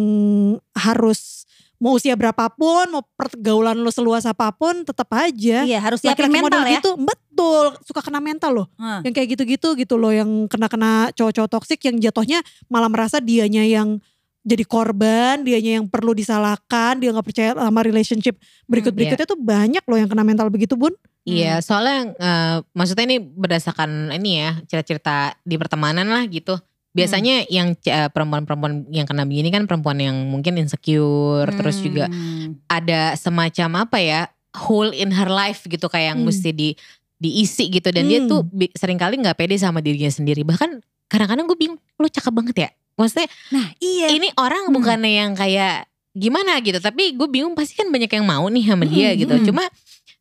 harus 0.73 1.45
mau 1.79 1.95
usia 1.95 2.19
berapapun, 2.19 2.91
mau 2.91 3.03
pergaulan 3.15 3.79
lu 3.79 3.91
seluas 3.95 4.27
apa 4.27 4.51
pun, 4.51 4.83
tetap 4.83 5.07
aja. 5.15 5.63
Iya 5.63 5.79
harus 5.79 6.03
siapin 6.03 6.27
Laki-laki 6.27 6.35
mental 6.43 6.47
model 6.51 6.65
ya. 6.67 6.79
gitu, 6.83 6.91
betul, 6.99 7.65
suka 7.87 8.01
kena 8.03 8.19
mental 8.19 8.51
loh. 8.51 8.67
Ah. 8.77 8.99
Yang 9.07 9.15
kayak 9.15 9.29
gitu-gitu 9.39 9.69
gitu 9.79 9.95
loh, 9.95 10.11
yang 10.11 10.51
kena-kena 10.51 11.15
cowok-cowok 11.15 11.51
toksik 11.51 11.81
yang 11.87 11.97
jatuhnya 12.03 12.43
malah 12.67 12.91
merasa 12.91 13.23
dianya 13.23 13.63
yang 13.63 14.03
jadi 14.49 14.65
korban, 14.65 15.45
dianya 15.45 15.83
yang 15.83 15.87
perlu 15.87 16.17
disalahkan, 16.17 16.99
dia 16.99 17.13
nggak 17.13 17.27
percaya 17.27 17.51
sama 17.53 17.81
relationship 17.85 18.41
berikut-berikutnya 18.65 19.27
tuh 19.29 19.37
banyak 19.37 19.85
loh 19.85 19.99
yang 19.99 20.09
kena 20.09 20.25
mental 20.25 20.49
begitu 20.49 20.75
bun. 20.75 20.95
Iya, 21.29 21.61
soalnya 21.61 22.17
eh, 22.17 22.57
maksudnya 22.73 23.05
ini 23.05 23.21
berdasarkan 23.21 24.17
ini 24.17 24.41
ya 24.41 24.51
cerita-cerita 24.65 25.37
di 25.45 25.61
pertemanan 25.61 26.09
lah 26.09 26.25
gitu. 26.25 26.57
Biasanya 26.99 27.35
yang 27.47 27.69
c- 27.75 27.89
eh, 27.89 28.09
perempuan-perempuan 28.09 28.87
yang 28.89 29.07
kena 29.07 29.23
begini 29.23 29.49
kan 29.49 29.65
perempuan 29.65 29.97
yang 29.97 30.17
mungkin 30.25 30.59
insecure, 30.59 31.47
terus 31.55 31.79
juga 31.79 32.07
Hmm. 32.07 32.59
ada 32.67 33.15
semacam 33.15 33.85
apa 33.85 33.99
ya 33.99 34.21
hole 34.59 34.91
in 34.93 35.11
her 35.11 35.29
life 35.29 35.63
gitu 35.65 35.87
kayak 35.87 36.13
yang 36.13 36.21
Hmm. 36.21 36.29
mesti 36.29 36.51
di 36.51 36.69
diisi 37.17 37.67
gitu 37.69 37.91
dan 37.91 38.07
dia 38.07 38.21
Hmm. 38.21 38.29
tuh 38.29 38.41
bi- 38.45 38.71
sering 38.73 38.95
kali 38.95 39.19
nggak 39.19 39.35
pede 39.35 39.55
sama 39.55 39.79
dirinya 39.79 40.09
sendiri. 40.09 40.43
Bahkan 40.43 40.79
kadang-kadang 41.07 41.47
gue 41.47 41.59
bingung, 41.59 41.81
lo 41.95 42.07
cakep 42.07 42.31
banget 42.31 42.57
ya. 42.59 42.71
Maksudnya 42.95 43.27
Nah 43.49 43.67
iya. 43.79 44.11
ini 44.11 44.31
orang 44.35 44.69
Hmm. 44.69 44.75
bukannya 44.75 45.13
yang 45.17 45.33
kayak 45.33 45.87
gimana 46.11 46.59
gitu 46.59 46.79
tapi 46.79 47.15
gue 47.15 47.29
bingung 47.29 47.55
pasti 47.55 47.75
kan 47.75 47.87
banyak 47.87 48.11
yang 48.11 48.27
mau 48.27 48.43
nih 48.47 48.65
sama 48.67 48.83
dia 48.83 49.15
Hmm, 49.15 49.19
gitu 49.19 49.35
hmm. 49.35 49.47
cuma 49.47 49.63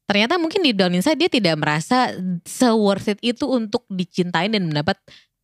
ternyata 0.05 0.37
mungkin 0.37 0.61
di 0.61 0.69
down 0.71 0.93
inside 0.93 1.17
dia 1.17 1.25
tidak 1.25 1.57
merasa 1.57 2.13
se 2.45 2.69
worth 2.69 3.09
it 3.09 3.17
itu 3.19 3.43
untuk 3.43 3.81
dicintain 3.87 4.53
dan 4.53 4.69
mendapat 4.69 4.93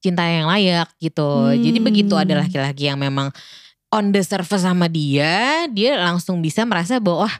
cinta 0.03 0.27
yang 0.27 0.51
layak 0.51 0.91
gitu. 0.99 1.55
Jadi 1.55 1.79
Hmm. 1.79 1.87
begitu 1.87 2.13
ada 2.19 2.43
laki-laki 2.43 2.91
yang 2.91 2.99
memang 2.99 3.31
on 3.87 4.11
the 4.11 4.19
surface 4.19 4.67
sama 4.67 4.91
dia 4.91 5.63
dia 5.71 5.95
langsung 5.95 6.43
bisa 6.43 6.67
merasa 6.67 6.99
bahwa 6.99 7.23
wah 7.25 7.35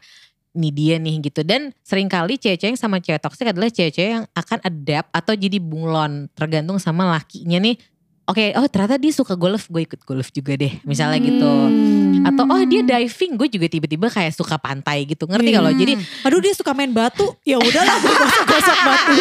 ini 0.56 0.70
dia 0.72 0.96
nih 1.02 1.20
gitu. 1.28 1.44
Dan 1.44 1.76
sering 1.84 2.08
kali 2.08 2.40
cewek-cewek 2.40 2.74
yang 2.74 2.80
sama 2.80 3.04
cewek 3.04 3.20
toksik 3.20 3.52
adalah 3.52 3.68
cewek-cewek 3.68 4.12
yang 4.22 4.26
akan 4.32 4.60
adapt 4.64 5.10
atau 5.12 5.34
jadi 5.36 5.60
bunglon 5.60 6.32
tergantung 6.32 6.80
sama 6.80 7.10
lakinya 7.12 7.60
nih. 7.60 7.76
Oke 8.24 8.56
oh 8.56 8.64
ternyata 8.72 8.96
dia 8.96 9.12
suka 9.12 9.36
golf 9.36 9.68
gue 9.68 9.84
ikut 9.84 10.00
golf 10.08 10.32
juga 10.32 10.56
deh 10.56 10.80
misalnya 10.88 11.20
gitu 11.20 11.52
Hmm. 12.24 12.30
atau 12.32 12.44
oh 12.48 12.64
dia 12.64 12.80
diving 12.82 13.36
gue 13.36 13.48
juga 13.52 13.68
tiba-tiba 13.68 14.08
kayak 14.08 14.32
suka 14.32 14.56
pantai 14.56 15.04
gitu 15.04 15.28
ngerti 15.28 15.52
Iya. 15.52 15.58
kalau 15.60 15.72
jadi 15.72 15.94
Aduh 16.24 16.40
dia 16.40 16.54
suka 16.56 16.72
main 16.72 16.88
batu, 16.90 17.36
ya 17.44 17.60
udahlah 17.60 17.96
gue 18.00 18.14
gosok-gosok 18.14 18.78
batu. 18.80 19.14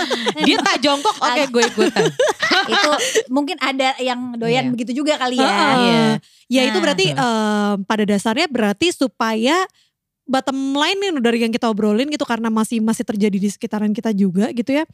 dia 0.48 0.56
tak 0.58 0.76
jongkok 0.80 1.16
oke 1.16 1.42
gue 1.46 1.62
ikutan 1.66 2.04
itu 2.72 2.90
mungkin 3.28 3.60
ada 3.60 3.92
yang 4.00 4.34
doyan 4.34 4.66
Iya. 4.66 4.72
begitu 4.72 4.92
juga 4.96 5.20
kali 5.20 5.36
ya. 5.36 5.44
Heeh. 5.44 5.76
Iya. 5.76 6.04
Ya 6.46 6.62
itu 6.64 6.78
Nah. 6.78 6.82
berarti 6.82 7.06
em, 7.12 7.76
pada 7.84 8.02
dasarnya 8.02 8.46
berarti 8.48 8.88
supaya 8.90 9.68
bottom 10.24 10.56
line 10.74 10.98
nih 10.98 11.10
dari 11.20 11.38
yang 11.38 11.52
kita 11.52 11.68
obrolin 11.68 12.08
gitu 12.08 12.24
karena 12.24 12.48
masih 12.48 12.80
masih 12.80 13.04
terjadi 13.04 13.38
di 13.38 13.46
sekitaran 13.46 13.92
kita 13.92 14.10
juga 14.10 14.50
gitu 14.50 14.72
ya. 14.72 14.88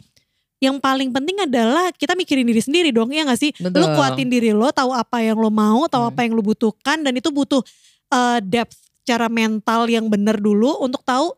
Yang 0.62 0.78
paling 0.78 1.10
penting 1.10 1.42
adalah 1.42 1.90
kita 1.90 2.14
mikirin 2.14 2.46
diri 2.46 2.62
sendiri 2.62 2.94
dong 2.94 3.10
ya 3.10 3.26
gak 3.26 3.40
sih? 3.42 3.50
Lu 3.58 3.66
Betul. 3.66 3.98
kuatin 3.98 4.30
diri 4.30 4.54
lo, 4.54 4.70
tahu 4.70 4.94
apa 4.94 5.18
yang 5.18 5.34
lo 5.34 5.50
mau, 5.50 5.90
tahu 5.90 6.06
Hmm. 6.06 6.12
apa 6.14 6.20
yang 6.22 6.38
lo 6.38 6.42
butuhkan 6.46 7.02
dan 7.02 7.12
itu 7.18 7.34
butuh 7.34 7.66
eh, 8.12 8.38
depth 8.44 8.78
cara 9.02 9.26
mental 9.26 9.90
yang 9.90 10.06
benar 10.06 10.38
dulu 10.38 10.78
untuk 10.78 11.02
tahu 11.02 11.34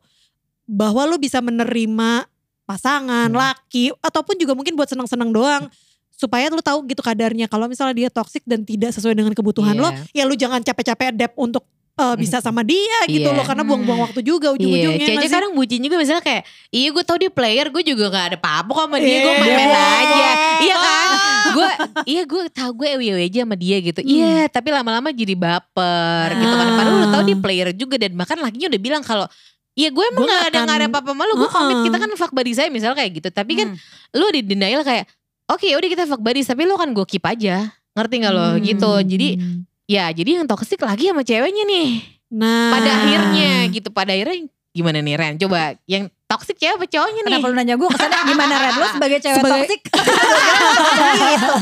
bahwa 0.68 1.08
lo 1.08 1.16
bisa 1.16 1.40
menerima 1.40 2.28
pasangan, 2.64 3.32
Hmm. 3.32 3.40
laki 3.40 3.96
ataupun 4.04 4.37
juga 4.37 4.52
mungkin 4.52 4.76
buat 4.76 4.92
senang-senang 4.92 5.32
doang 5.32 5.72
supaya 6.10 6.46
lu 6.46 6.62
tahu 6.62 6.84
gitu 6.87 7.02
kadarnya 7.02 7.48
kalau 7.48 7.66
misalnya 7.66 8.06
dia 8.06 8.08
toksik 8.08 8.44
dan 8.46 8.62
tidak 8.62 8.94
sesuai 8.94 9.18
dengan 9.18 9.34
kebutuhan 9.34 9.74
lo 9.74 9.90
ya 10.14 10.22
lu 10.22 10.38
jangan 10.38 10.62
capek-capek 10.62 11.10
adapt 11.10 11.34
untuk 11.34 11.66
eh, 11.94 12.14
bisa 12.16 12.38
sama 12.38 12.61
dia 12.61 12.98
gitu 13.07 13.22
Iya. 13.24 13.33
loh 13.33 13.42
karena 13.42 13.62
buang-buang 13.62 14.00
waktu 14.02 14.20
juga 14.20 14.50
Iya, 14.50 14.57
ujung-ujungnya 14.57 15.07
nggak 15.09 15.22
sih? 15.22 15.30
kadang 15.30 15.52
bucin 15.52 15.78
juga 15.78 15.96
misalnya 15.96 16.20
kayak 16.20 16.42
Iya 16.68 16.88
gue 16.90 17.02
tau 17.02 17.14
dia 17.14 17.28
player 17.28 17.66
Gue 17.68 17.83
juga 17.83 18.04
gak 18.09 18.24
ada 18.26 18.37
apa-apa 18.37 18.66
kok 18.68 18.85
sama 18.85 18.98
dia 18.98 19.16
Gue 19.16 19.30
Iya. 19.30 19.40
main-main 19.40 19.70
aja 19.70 20.26
Iya 20.59 20.74
kan 20.76 21.09
Ah. 21.14 21.44
Gue 21.50 21.68
Iya 22.04 22.22
gue 22.24 22.42
tau 22.50 22.70
gue 22.72 22.88
ewe 22.90 23.22
aja 23.22 23.38
sama 23.40 23.54
dia 23.54 23.76
gitu 23.78 24.00
Hmm. 24.00 24.11
Iya 24.11 24.35
tapi 24.48 24.68
lama-lama 24.68 25.09
jadi 25.09 25.35
baper 25.35 26.28
gitu 26.35 26.50
kan 26.52 26.66
Ah. 26.66 26.74
Padahal 26.74 26.96
lu 26.96 27.07
tau 27.09 27.22
dia 27.22 27.37
player 27.37 27.68
juga 27.72 27.94
Dan 27.96 28.12
bahkan 28.14 28.37
lakinya 28.37 28.66
udah 28.68 28.80
bilang 28.80 29.02
kalau 29.02 29.26
Iya 29.72 29.88
gue 29.88 30.04
emang 30.04 30.22
Gua 30.22 30.30
gak 30.33 30.42
ada, 30.48 30.59
nggak 30.64 30.76
ada 30.76 30.87
apa-apa 30.88 31.09
sama 31.09 31.22
lu 31.24 31.35
Gue 31.37 31.42
Uh-uh. 31.44 31.54
komit 31.57 31.78
kita 31.85 31.96
kan 31.96 32.11
fuck 32.16 32.33
buddy 32.33 32.52
saya 32.52 32.68
misalnya 32.68 32.96
kayak 32.96 33.12
gitu 33.16 33.28
Tapi 33.28 33.52
kan 33.54 33.68
Hmm. 33.70 33.78
lu 34.12 34.26
di 34.30 34.40
denial 34.42 34.83
kayak 34.83 35.07
Oke 35.46 35.70
udah 35.70 35.88
kita 35.88 36.04
fuck 36.04 36.18
buddies 36.18 36.44
Tapi 36.44 36.62
lu 36.62 36.74
kan 36.74 36.90
gue 36.90 37.04
keep 37.04 37.22
aja 37.22 37.70
Ngerti 37.92 38.14
gak 38.18 38.33
lo 38.33 38.48
Hmm. 38.50 38.61
gitu 38.61 38.90
Jadi 39.00 39.28
ya 39.87 40.09
jadi 40.09 40.40
yang 40.40 40.47
toxic 40.47 40.79
lagi 40.79 41.09
sama 41.09 41.20
ceweknya 41.20 41.64
nih 41.64 41.90
nah 42.31 42.73
pada 42.73 42.90
akhirnya 42.97 43.53
gitu 43.68 43.88
pada 43.88 44.11
akhirnya 44.11 44.49
gimana 44.70 44.99
nih 44.99 45.14
Ren 45.14 45.35
coba 45.37 45.79
yang 45.85 46.11
toxic 46.25 46.57
cewek 46.57 46.75
apa 46.75 46.87
cowoknya 46.87 47.20
nih 47.20 47.31
Kenapa 47.31 47.47
lu 47.47 47.55
nanya 47.55 47.75
gue 47.75 47.87
ke 47.87 47.94
sana 47.97 48.16
gimana 48.25 48.55
Red? 48.59 48.75
Lu 48.75 48.87
sebagai 48.90 49.18
cewek 49.20 49.38
Sebagai- 49.38 49.61
toksik. 49.62 49.83
gitu. 51.14 51.53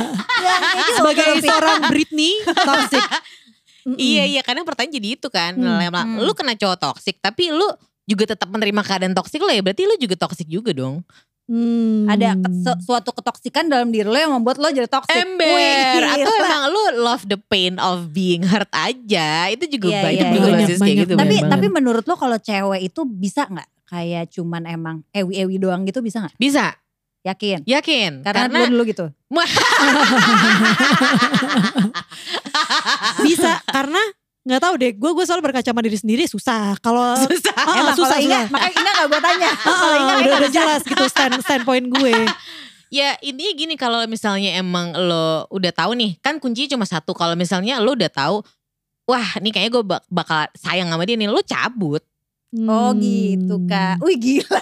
Ya, 0.40 0.54
itu 0.80 0.90
sebagai 0.96 1.24
seorang 1.38 1.80
Britney 1.86 2.32
Mm-mm. 2.40 3.98
iya 4.00 4.24
iya 4.24 4.40
kadang 4.40 4.62
pertanyaan 4.62 4.94
jadi 4.94 5.08
itu 5.12 5.28
kan 5.28 5.52
Hmm, 5.52 5.82
hmm. 5.82 6.22
lu 6.22 6.32
kena 6.32 6.54
cowok 6.54 6.78
toxic 6.80 7.18
tapi 7.18 7.50
lu 7.50 7.66
juga 8.02 8.24
tetap 8.28 8.46
menerima 8.46 8.80
keadaan 8.80 9.12
toxic 9.12 9.38
lo 9.38 9.50
ya 9.50 9.60
berarti 9.60 9.84
lu 9.84 9.94
juga 9.96 10.14
toxic 10.16 10.46
juga 10.46 10.70
dong 10.70 11.02
Hmm. 11.52 12.08
Ada 12.08 12.40
suatu 12.80 13.12
ketoksikan 13.12 13.68
dalam 13.68 13.92
diri 13.92 14.08
lo 14.08 14.16
yang 14.16 14.32
membuat 14.32 14.56
lo 14.56 14.64
jadi 14.66 14.88
toksik. 14.88 15.12
ember 15.12 15.52
Wih, 15.52 16.00
atau 16.16 16.32
emang 16.40 16.62
lu 16.72 17.04
love 17.04 17.28
the 17.28 17.36
pain 17.36 17.76
of 17.76 18.08
being 18.08 18.40
hurt 18.40 18.72
aja 18.72 19.52
itu 19.52 19.68
juga 19.68 19.92
Iya, 19.92 20.00
banyak 20.00 20.26
juga 20.32 20.48
iya. 20.48 20.56
basis 20.56 20.72
kayak 20.72 20.80
Banyak, 20.80 20.96
gitu 21.04 21.12
tapi 21.12 21.36
banget. 21.36 21.50
tapi 21.52 21.66
menurut 21.68 22.04
lo 22.08 22.16
kalau 22.16 22.38
cewek 22.40 22.80
itu 22.88 23.00
bisa 23.04 23.44
nggak 23.44 23.68
kayak 23.84 24.32
cuman 24.32 24.64
emang 24.64 24.96
ewi-ewi 25.12 25.60
doang 25.60 25.84
gitu 25.84 26.00
bisa 26.00 26.24
nggak? 26.24 26.40
bisa 26.40 26.72
Yakin? 27.22 27.68
yakin 27.68 28.24
Karena, 28.24 28.48
karena, 28.48 28.58
dulu 28.64 28.72
dulu 28.72 28.82
gitu. 28.88 29.06
bisa 33.26 33.60
karena 33.68 34.00
nggak 34.42 34.58
tahu 34.58 34.74
deh 34.74 34.90
gue 34.92 35.10
gue 35.12 35.24
selalu 35.24 35.42
berkaca 35.44 35.70
sama 35.70 35.80
diri 35.80 35.94
sendiri 35.94 36.24
susah 36.26 36.74
kalau 36.78 37.14
susah 37.30 37.54
Ah, 37.54 37.78
Emang 37.78 37.94
susah, 37.94 38.18
kalau 38.18 38.26
Inga, 38.26 38.40
susah. 38.40 38.50
makanya 38.50 38.74
Inga 38.74 38.92
gak 38.92 39.06
gue 39.06 39.20
tanya. 39.20 39.50
Ah, 39.62 39.76
Kalau 39.76 39.94
Inga 39.96 40.14
udah 40.18 40.34
udah 40.36 40.50
jelas 40.50 40.80
gitu 40.82 41.04
stand 41.06 41.34
standpoint 41.40 41.86
gue 41.88 42.14
Ya 42.92 43.16
intinya 43.20 43.52
gini 43.54 43.74
kalau 43.74 44.04
misalnya 44.04 44.52
emang 44.54 44.92
lo 44.92 45.48
udah 45.48 45.72
tahu 45.72 45.96
nih 45.96 46.20
kan 46.20 46.36
kuncinya 46.36 46.76
cuma 46.76 46.84
satu 46.84 47.12
kalau 47.12 47.32
misalnya 47.32 47.78
lo 47.78 47.96
udah 47.96 48.06
tahu 48.06 48.44
wah 49.04 49.28
nih 49.38 49.48
kayaknya 49.48 49.72
gue 49.72 49.82
bakal 50.06 50.44
sayang 50.54 50.86
sama 50.86 51.02
dia 51.02 51.16
nih 51.16 51.24
lo 51.26 51.40
cabut 51.40 52.04
Oh 52.52 52.92
gitu 52.92 53.56
Hmm. 53.56 53.64
kak. 53.64 53.96
Wih 54.04 54.20
gila. 54.20 54.60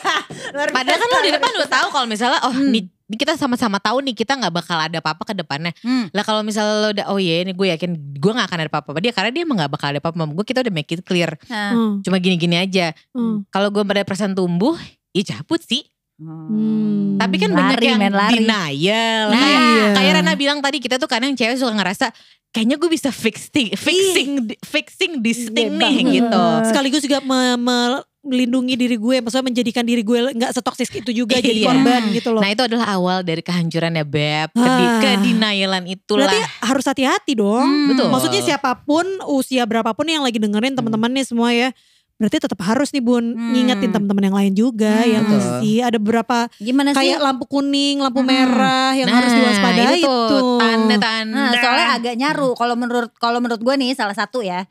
Padahal 0.71 0.95
kan 0.95 1.09
lo 1.11 1.19
di 1.21 1.33
depan 1.35 1.51
udah 1.59 1.71
tahu 1.73 1.87
kalau 1.91 2.07
misalnya 2.07 2.39
oh 2.47 2.55
Hmm. 2.55 2.71
nih 2.71 2.87
ini 2.87 3.00
kita 3.13 3.35
sama-sama 3.35 3.77
tahu 3.77 3.99
nih 4.01 4.15
kita 4.15 4.35
nggak 4.35 4.53
bakal 4.53 4.77
ada 4.77 4.97
apa-apa 4.97 5.23
ke 5.25 5.35
depannya 5.35 5.73
Hmm. 5.81 6.07
lah 6.11 6.21
kalau 6.21 6.41
misalnya 6.41 6.75
lo 6.77 6.89
udah 6.91 7.07
oh 7.09 7.17
iya 7.17 7.43
ini 7.43 7.51
gue 7.51 7.67
yakin 7.69 7.91
gue 8.15 8.31
nggak 8.31 8.47
akan 8.47 8.59
ada 8.61 8.71
apa-apa 8.71 8.99
dia 8.99 9.11
karena 9.11 9.31
dia 9.31 9.43
emang 9.43 9.57
nggak 9.57 9.71
bakal 9.71 9.89
ada 9.89 9.99
apa-apa 9.99 10.17
sama 10.17 10.33
gue 10.33 10.45
kita 10.45 10.61
udah 10.61 10.73
make 10.73 10.91
it 10.91 11.01
clear 11.01 11.31
Nah, 11.47 11.71
Hmm, 11.71 11.93
cuma 12.01 12.17
gini-gini 12.17 12.57
aja 12.57 12.93
hmm. 13.11 13.49
kalau 13.49 13.69
gue 13.69 13.83
pada 13.83 14.03
perasaan 14.03 14.33
tumbuh 14.33 14.75
ya 15.11 15.23
cabut 15.25 15.59
sih 15.59 15.83
Hmm. 16.21 17.17
Tapi 17.17 17.37
kan 17.37 17.49
Lari, 17.49 17.81
banyak 17.81 17.81
yang 17.81 18.13
lari. 18.13 18.37
denial. 18.39 19.25
Nah, 19.27 19.41
kayak, 19.41 19.61
iya. 19.63 19.87
kayak 19.97 20.13
Rana 20.15 20.33
bilang 20.35 20.61
tadi 20.61 20.77
kita 20.77 20.97
tuh 20.97 21.09
kadang 21.09 21.33
cewek 21.33 21.57
suka 21.57 21.73
ngerasa 21.73 22.13
kayaknya 22.51 22.77
gue 22.77 22.91
bisa 22.91 23.09
fixing 23.09 23.73
fixing 23.73 24.31
fixing 24.61 25.13
this 25.21 25.41
Iya 25.43 25.55
thing 25.55 25.71
nih 25.73 25.97
gitu. 26.21 26.45
sekaligus 26.67 27.01
juga 27.01 27.23
me- 27.23 27.57
me- 27.57 28.05
melindungi 28.21 28.77
diri 28.77 29.01
gue, 29.01 29.25
maksudnya 29.25 29.49
menjadikan 29.49 29.81
diri 29.81 30.05
gue 30.05 30.37
nggak 30.37 30.53
setoksis 30.53 30.93
itu 30.93 31.25
juga 31.25 31.41
jadi 31.41 31.65
Iya. 31.65 31.73
korban 31.73 32.03
gitu 32.13 32.29
loh. 32.31 32.45
Nah 32.45 32.53
itu 32.53 32.61
adalah 32.61 32.87
awal 32.93 33.25
dari 33.25 33.41
kehancurannya 33.41 34.05
Beb. 34.05 34.53
Kedi 34.53 34.85
Ah. 34.85 35.01
kedenialan 35.01 35.85
itulah. 35.89 36.29
Berarti 36.29 36.41
harus 36.61 36.85
hati-hati 36.85 37.33
dong. 37.33 37.65
Hmm. 37.65 37.89
Betul. 37.89 38.13
Maksudnya 38.13 38.43
siapa 38.45 38.77
pun, 38.77 39.09
usia 39.27 39.65
berapapun 39.65 40.05
yang 40.05 40.21
lagi 40.21 40.37
dengerin 40.37 40.77
teman-teman 40.77 41.09
nih 41.11 41.25
semua 41.25 41.49
ya. 41.51 41.73
Berarti 42.21 42.37
tetap 42.37 42.61
harus 42.61 42.93
nih 42.93 43.01
Bun 43.01 43.33
Hmm. 43.33 43.57
ngingetin 43.57 43.89
teman-teman 43.89 44.25
yang 44.29 44.37
lain 44.37 44.53
juga 44.53 45.01
Hmm. 45.01 45.09
ya 45.09 45.19
nggak 45.25 45.41
Betul. 45.41 45.57
sih. 45.65 45.77
Ada 45.81 45.97
beberapa 45.97 46.37
Gimana 46.61 46.89
sih? 46.93 46.99
kayak 47.01 47.19
lampu 47.25 47.45
kuning, 47.49 48.05
lampu 48.05 48.21
Hmm. 48.21 48.29
merah 48.29 48.93
yang 48.93 49.09
harus 49.09 49.33
diwaspadai 49.33 49.97
itu. 49.97 50.17
Tanda-tanda. 50.61 51.33
Nah, 51.33 51.53
soalnya 51.57 51.87
agak 51.97 52.15
nyaru. 52.21 52.53
Kalau 52.53 52.77
menurut 52.77 53.09
kalau 53.17 53.41
menurut 53.41 53.65
gue 53.65 53.75
nih 53.81 53.97
salah 53.97 54.13
satu 54.13 54.45
ya. 54.45 54.69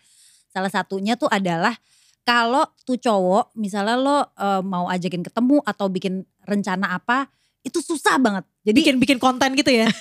Salah 0.53 0.69
satunya 0.69 1.17
tuh 1.17 1.25
adalah 1.25 1.73
kalau 2.23 2.65
tuh 2.83 2.97
cowok 2.97 3.55
misalnya 3.55 3.95
lo 3.97 4.17
eh, 4.33 4.61
mau 4.61 4.85
ajakin 4.87 5.21
ketemu 5.21 5.61
atau 5.63 5.87
bikin 5.87 6.21
rencana 6.45 6.95
apa 6.95 7.27
itu 7.59 7.83
susah 7.83 8.15
banget. 8.17 8.47
Jadi 8.63 8.77
Bikin-bikin 8.81 9.19
konten 9.19 9.51
gitu 9.53 9.69
ya. 9.69 9.87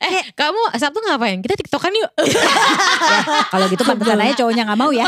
Eh 0.00 0.32
kamu 0.32 0.80
Sabtu 0.80 0.96
ngapain? 1.04 1.44
Kita 1.44 1.60
tiktokan 1.60 1.92
yuk. 1.92 2.08
kalau 3.52 3.68
gitu 3.68 3.84
pantesan 3.84 4.16
aja 4.16 4.32
cowoknya 4.40 4.64
nggak 4.64 4.80
mau 4.80 4.88
ya. 4.96 5.04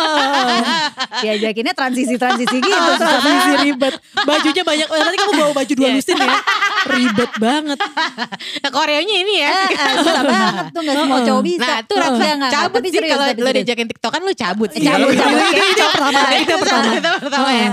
Diajakinnya 1.24 1.72
transisi-transisi 1.72 2.60
gitu. 2.60 2.68
Susah 2.76 3.00
transisi 3.00 3.52
ribet. 3.64 3.96
Bajunya 4.28 4.60
banyak. 4.60 4.84
Nanti 4.92 5.16
kamu 5.16 5.32
bawa 5.32 5.52
baju 5.56 5.72
dua 5.72 5.88
Iya. 5.88 5.96
lusin 5.96 6.16
ya. 6.20 6.36
Ribet 6.84 7.32
banget. 7.36 7.78
Koreanya 8.74 9.16
ini 9.16 9.34
ya. 9.38 9.50
Eh, 9.50 9.68
eh, 9.70 9.92
susah 9.98 10.22
banget 10.22 10.64
tuh 10.70 10.80
gak 10.82 10.94
semua 10.96 11.18
cowok 11.22 11.42
bisa. 11.42 11.62
Nah 11.62 11.78
tuh. 11.82 11.96
Iya, 11.96 12.08
nggak, 12.10 12.34
nggak. 12.34 12.50
cabut 12.52 12.72
Tapi 12.74 12.88
sih 12.88 12.92
serius, 12.92 13.12
kalau 13.12 13.26
lo 13.38 13.50
diajakin 13.52 13.86
tiktokan 13.88 14.20
lo 14.20 14.32
cabut 14.32 14.70
sih. 14.70 14.80
Cabut, 14.80 15.12
Kalau- 15.12 15.22
cabut. 15.22 15.42
Itu, 15.42 15.62
itu 15.62 15.78
yang 15.78 15.92
pertama. 15.92 16.20
Itu 16.34 16.54
pertama. 16.56 16.90
Itu 16.90 17.08
yang 17.08 17.22
pertama 17.22 17.50
ya. 17.50 17.68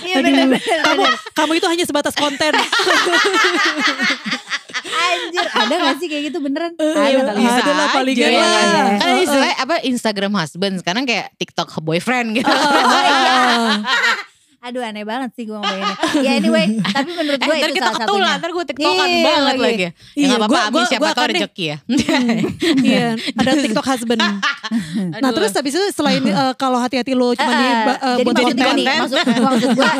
Iya 0.00 0.14
bener-bener. 0.24 0.60
Kamu, 0.82 1.02
kamu 1.32 1.52
itu 1.56 1.66
hanya 1.66 1.84
sebatas 1.84 2.14
konten. 2.14 2.52
Anjir 4.80 5.46
ada 5.46 5.74
gak 5.76 5.96
sih 6.00 6.06
kayak 6.08 6.32
gitu 6.32 6.38
beneran? 6.40 6.72
Eh, 6.74 6.94
Ada 6.94 7.30
kali. 7.30 7.44
ada 7.44 7.70
lah, 7.70 7.86
aja. 7.86 7.94
palingan 7.94 8.30
lah. 8.32 8.98
Kan 8.98 9.14
istilahnya 9.20 9.56
apa 9.58 9.74
Instagram 9.84 10.32
husband 10.34 10.74
sekarang 10.78 11.04
kayak 11.04 11.30
TikTok 11.36 11.70
boyfriend 11.80 12.34
gitu. 12.34 12.50
Aduh 14.70 14.80
aneh 14.80 15.02
banget 15.02 15.30
sih 15.34 15.44
gue 15.44 15.52
ngomonginnya. 15.52 15.96
Ya 16.26 16.30
anyway, 16.32 16.66
tapi 16.80 17.10
menurut 17.10 17.36
Eh, 17.36 17.42
gue 17.42 17.54
ntar 17.54 17.66
itu 17.66 17.74
kita 17.74 17.86
salah 17.88 17.98
ketulah, 18.00 18.06
satunya. 18.28 18.38
ntar 18.38 18.50
gue 18.50 18.64
tiktokan 18.64 19.06
Iya, 19.08 19.24
banget 19.24 19.42
lagi. 19.52 19.60
lagi. 19.60 19.82
Ya 19.82 19.90
Iya, 19.90 20.26
gak 20.26 20.38
apa-apa, 20.38 20.48
gua- 20.48 20.62
Abi 20.62 20.74
gua- 20.76 20.88
siapa 20.88 21.08
deh. 21.10 21.26
rezeki 21.32 21.64
ya. 21.64 21.76
Iya, 22.86 23.06
ada 23.34 23.50
TikTok 23.56 23.86
husband. 23.86 24.20
Nah, 25.12 25.30
terus 25.32 25.50
habis 25.50 25.72
itu 25.72 25.82
selain 25.90 26.22
eh, 26.22 26.52
kalau 26.54 26.78
hati-hati 26.78 27.10
lo 27.12 27.34
cuma 27.34 27.50
di 27.50 27.58
Eh, 27.60 27.74
ba- 27.82 27.98
eh, 27.98 28.14
jadi 28.14 28.22
buat 28.22 28.34
maksud 28.36 28.50
jadi 28.52 28.62
gue 28.62 28.72
nih, 28.72 28.86
maksud, 28.96 29.18
maksud 29.40 29.68
gue, 29.72 29.90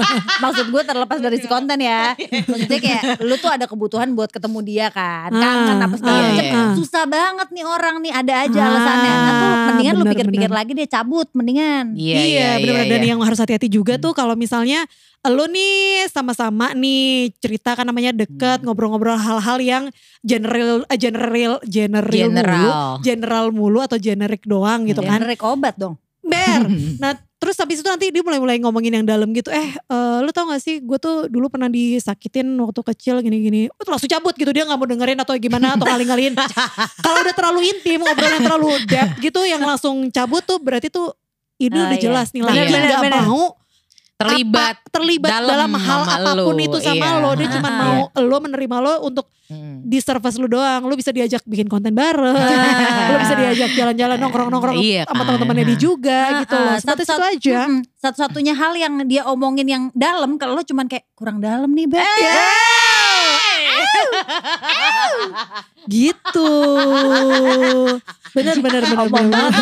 maksud 0.41 0.67
gue 0.69 0.83
terlepas 0.85 1.19
dari 1.19 1.37
si 1.37 1.47
konten 1.47 1.79
ya. 1.81 2.15
Maksudnya 2.47 2.79
kayak 2.79 3.03
lu 3.21 3.35
tuh 3.37 3.51
ada 3.51 3.67
kebutuhan 3.67 4.09
buat 4.13 4.29
ketemu 4.29 4.59
dia 4.63 4.87
kan, 4.89 5.27
kangen 5.29 5.75
Ah, 5.75 5.83
apa 5.83 5.95
segala 5.97 6.15
ah, 6.15 6.23
macam. 6.25 6.45
iya. 6.45 6.63
Susah 6.73 7.05
banget 7.05 7.49
nih 7.51 7.65
orang 7.65 7.97
nih, 7.99 8.13
ada 8.13 8.35
aja 8.41 8.61
Ah, 8.61 8.69
alasannya. 8.69 9.11
Nah 9.13 9.33
tuh 9.35 9.51
mendingan 9.67 9.95
lu 9.97 10.05
pikir-pikir 10.07 10.51
lagi 10.51 10.71
deh, 10.73 10.87
cabut 10.87 11.29
mendingan. 11.33 11.85
Iya, 11.93 12.49
benar-benar 12.57 12.87
dan 12.89 13.01
iya. 13.01 13.09
yang 13.09 13.21
harus 13.21 13.39
hati-hati 13.39 13.69
juga 13.69 13.95
tuh 13.97 14.13
kalau 14.13 14.39
misalnya 14.61 14.85
lo 15.23 15.44
nih 15.44 16.09
sama-sama 16.09 16.73
nih 16.73 17.33
cerita 17.37 17.73
kan 17.73 17.85
namanya 17.85 18.09
deket 18.11 18.61
ngobrol-ngobrol 18.61 19.16
hal-hal 19.16 19.59
yang 19.59 19.85
general 20.20 20.81
eh, 20.87 20.96
general 20.96 21.61
general 21.62 22.09
mulu, 22.09 22.25
General. 22.25 22.88
general 23.01 23.46
mulu 23.51 23.79
atau 23.81 23.96
generik 23.96 24.44
doang 24.44 24.85
gitu 24.85 25.01
kan. 25.01 25.20
Generik 25.20 25.40
obat 25.40 25.77
dong. 25.77 25.96
Ber. 26.20 26.64
Nah, 27.01 27.12
terus 27.37 27.57
habis 27.57 27.81
itu 27.81 27.88
nanti 27.88 28.09
dia 28.09 28.20
mulai-mulai 28.20 28.61
ngomongin 28.61 28.96
yang 28.96 29.05
dalam 29.05 29.29
gitu. 29.33 29.49
Eh, 29.49 29.73
eh, 29.73 30.18
lu 30.20 30.29
tau 30.31 30.49
gak 30.49 30.61
sih 30.61 30.81
gue 30.81 30.96
tuh 30.96 31.29
dulu 31.29 31.49
pernah 31.49 31.68
disakitin 31.68 32.44
waktu 32.57 32.81
kecil 32.87 33.20
gini-gini. 33.20 33.68
Oh, 33.73 33.85
langsung 33.88 34.09
cabut 34.09 34.33
gitu 34.33 34.53
dia 34.53 34.64
gak 34.64 34.77
mau 34.77 34.85
dengerin 34.85 35.16
atau 35.16 35.37
gimana 35.37 35.77
atau 35.77 35.85
ngaling-ngalin. 35.85 36.33
Kalau 37.05 37.18
udah 37.18 37.35
terlalu 37.35 37.61
intim, 37.68 38.01
ngobrolnya 38.01 38.40
terlalu 38.40 38.68
depth 38.85 39.14
gitu 39.18 39.40
yang 39.42 39.61
langsung 39.61 40.09
cabut 40.09 40.40
tuh 40.42 40.57
berarti 40.57 40.88
tuh 40.88 41.12
ini 41.57 41.77
Oh, 41.77 41.85
udah 41.88 41.96
iya. 41.96 42.05
jelas 42.09 42.33
nih 42.33 42.40
lagi 42.40 42.57
gak 42.68 43.05
bener. 43.05 43.20
mau 43.29 43.53
Terlibat. 44.21 44.77
apa- 44.77 44.89
terlibat 44.91 45.31
dalam 45.33 45.49
dalam, 45.49 45.71
hal 45.75 46.01
apa 46.05 46.31
pun 46.37 46.53
lu, 46.53 46.61
itu 46.61 46.79
sama 46.79 47.07
iya. 47.09 47.19
lo. 47.19 47.31
Dia 47.33 47.49
cuma 47.51 47.69
Iya. 47.69 47.79
mau 47.79 47.97
lo 48.13 48.37
menerima 48.39 48.77
lo 48.79 48.95
untuk 49.03 49.27
Hmm. 49.47 49.83
di 49.83 49.99
service 49.99 50.37
lu 50.37 50.47
doang. 50.47 50.85
Lu 50.85 50.95
bisa 50.95 51.09
diajak 51.09 51.43
bikin 51.43 51.67
konten 51.67 51.91
bareng. 51.91 52.37
lu 53.09 53.17
bisa 53.19 53.35
diajak 53.35 53.71
jalan-jalan 53.73 54.17
nongkrong-nongkrong 54.17 54.77
Iya 54.77 55.03
sama 55.05 55.17
kan. 55.17 55.27
teman-temannya 55.27 55.65
dia 55.67 55.79
juga 55.81 56.19
gitu 56.39 56.55
loh. 56.55 56.69
Ah, 56.69 56.77
itu 56.77 56.87
satu-satu- 56.87 57.27
aja. 57.31 57.59
Mm-mm. 57.65 57.81
Satu-satunya 57.97 58.53
hal 58.53 58.73
yang 58.75 58.95
dia 59.05 59.23
omongin 59.25 59.67
yang 59.67 59.83
dalam 59.91 60.37
kalau 60.37 60.55
lo 60.55 60.63
cuman 60.63 60.85
kayak 60.85 61.09
kurang 61.13 61.41
dalam 61.41 61.67
nih, 61.69 61.89
Beb. 61.89 62.05
Gitu. 65.91 66.53
Bener 68.31 68.57
bener 68.63 68.83
bener 68.85 69.09
bener. 69.11 69.11
banget. 69.11 69.53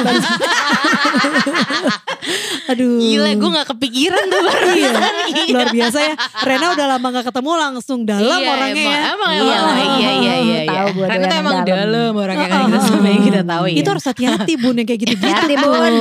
Aduh. 2.69 3.01
Gila 3.01 3.31
gue 3.33 3.51
gak 3.57 3.69
kepikiran 3.73 4.25
tuh 4.29 4.41
baru 4.45 4.67
Iya, 4.77 4.93
luar 5.57 5.69
biasa 5.73 5.99
ya. 6.05 6.15
Rena 6.45 6.67
udah 6.77 6.87
lama 6.97 7.07
gak 7.17 7.27
ketemu 7.33 7.51
langsung 7.57 7.99
dalam 8.05 8.39
iya, 8.41 8.49
orangnya 8.53 8.77
emang, 8.77 8.93
ya. 8.93 9.01
Emang, 9.09 9.33
Iya, 9.33 9.41
emang, 9.41 9.77
iya, 9.79 9.89
iya, 9.89 10.11
iya, 10.13 10.35
iya. 10.37 10.61
Tahu 10.69 10.89
Karena 11.01 11.09
doyan 11.09 11.25
tuh 11.25 11.39
emang 11.41 11.57
dalam. 11.65 12.13
orangnya 12.13 12.49
kan 12.49 12.61
kita 12.69 12.81
sama 12.85 13.09
yang 13.09 13.23
kita 13.25 13.43
tahu 13.47 13.65
ya. 13.65 13.77
Itu 13.81 13.89
harus 13.89 14.05
hati-hati 14.05 14.53
bun 14.61 14.75
yang 14.77 14.89
kayak 14.89 15.01
gitu-gitu. 15.01 15.25
Hati-hati, 15.25 15.55
Bun. 15.57 15.95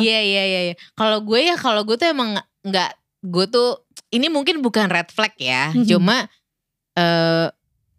Iya, 0.00 0.20
iya, 0.24 0.42
iya. 0.48 0.60
iya. 0.72 0.74
Kalau 0.96 1.18
gue 1.20 1.40
ya, 1.44 1.54
kalau 1.60 1.82
gue 1.84 1.96
tuh 2.00 2.08
emang 2.08 2.40
nggak, 2.64 2.90
gue 3.20 3.46
tuh 3.52 3.68
ini 4.08 4.32
mungkin 4.32 4.64
bukan 4.64 4.88
red 4.88 5.10
flag 5.10 5.34
ya, 5.36 5.74
cuma 5.90 6.30
eh 6.94 7.46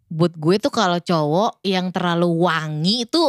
buat 0.06 0.32
gue 0.32 0.54
tuh 0.58 0.70
kalau 0.70 0.96
cowok 0.96 1.58
yang 1.60 1.90
terlalu 1.90 2.30
wangi 2.40 3.04
itu 3.04 3.22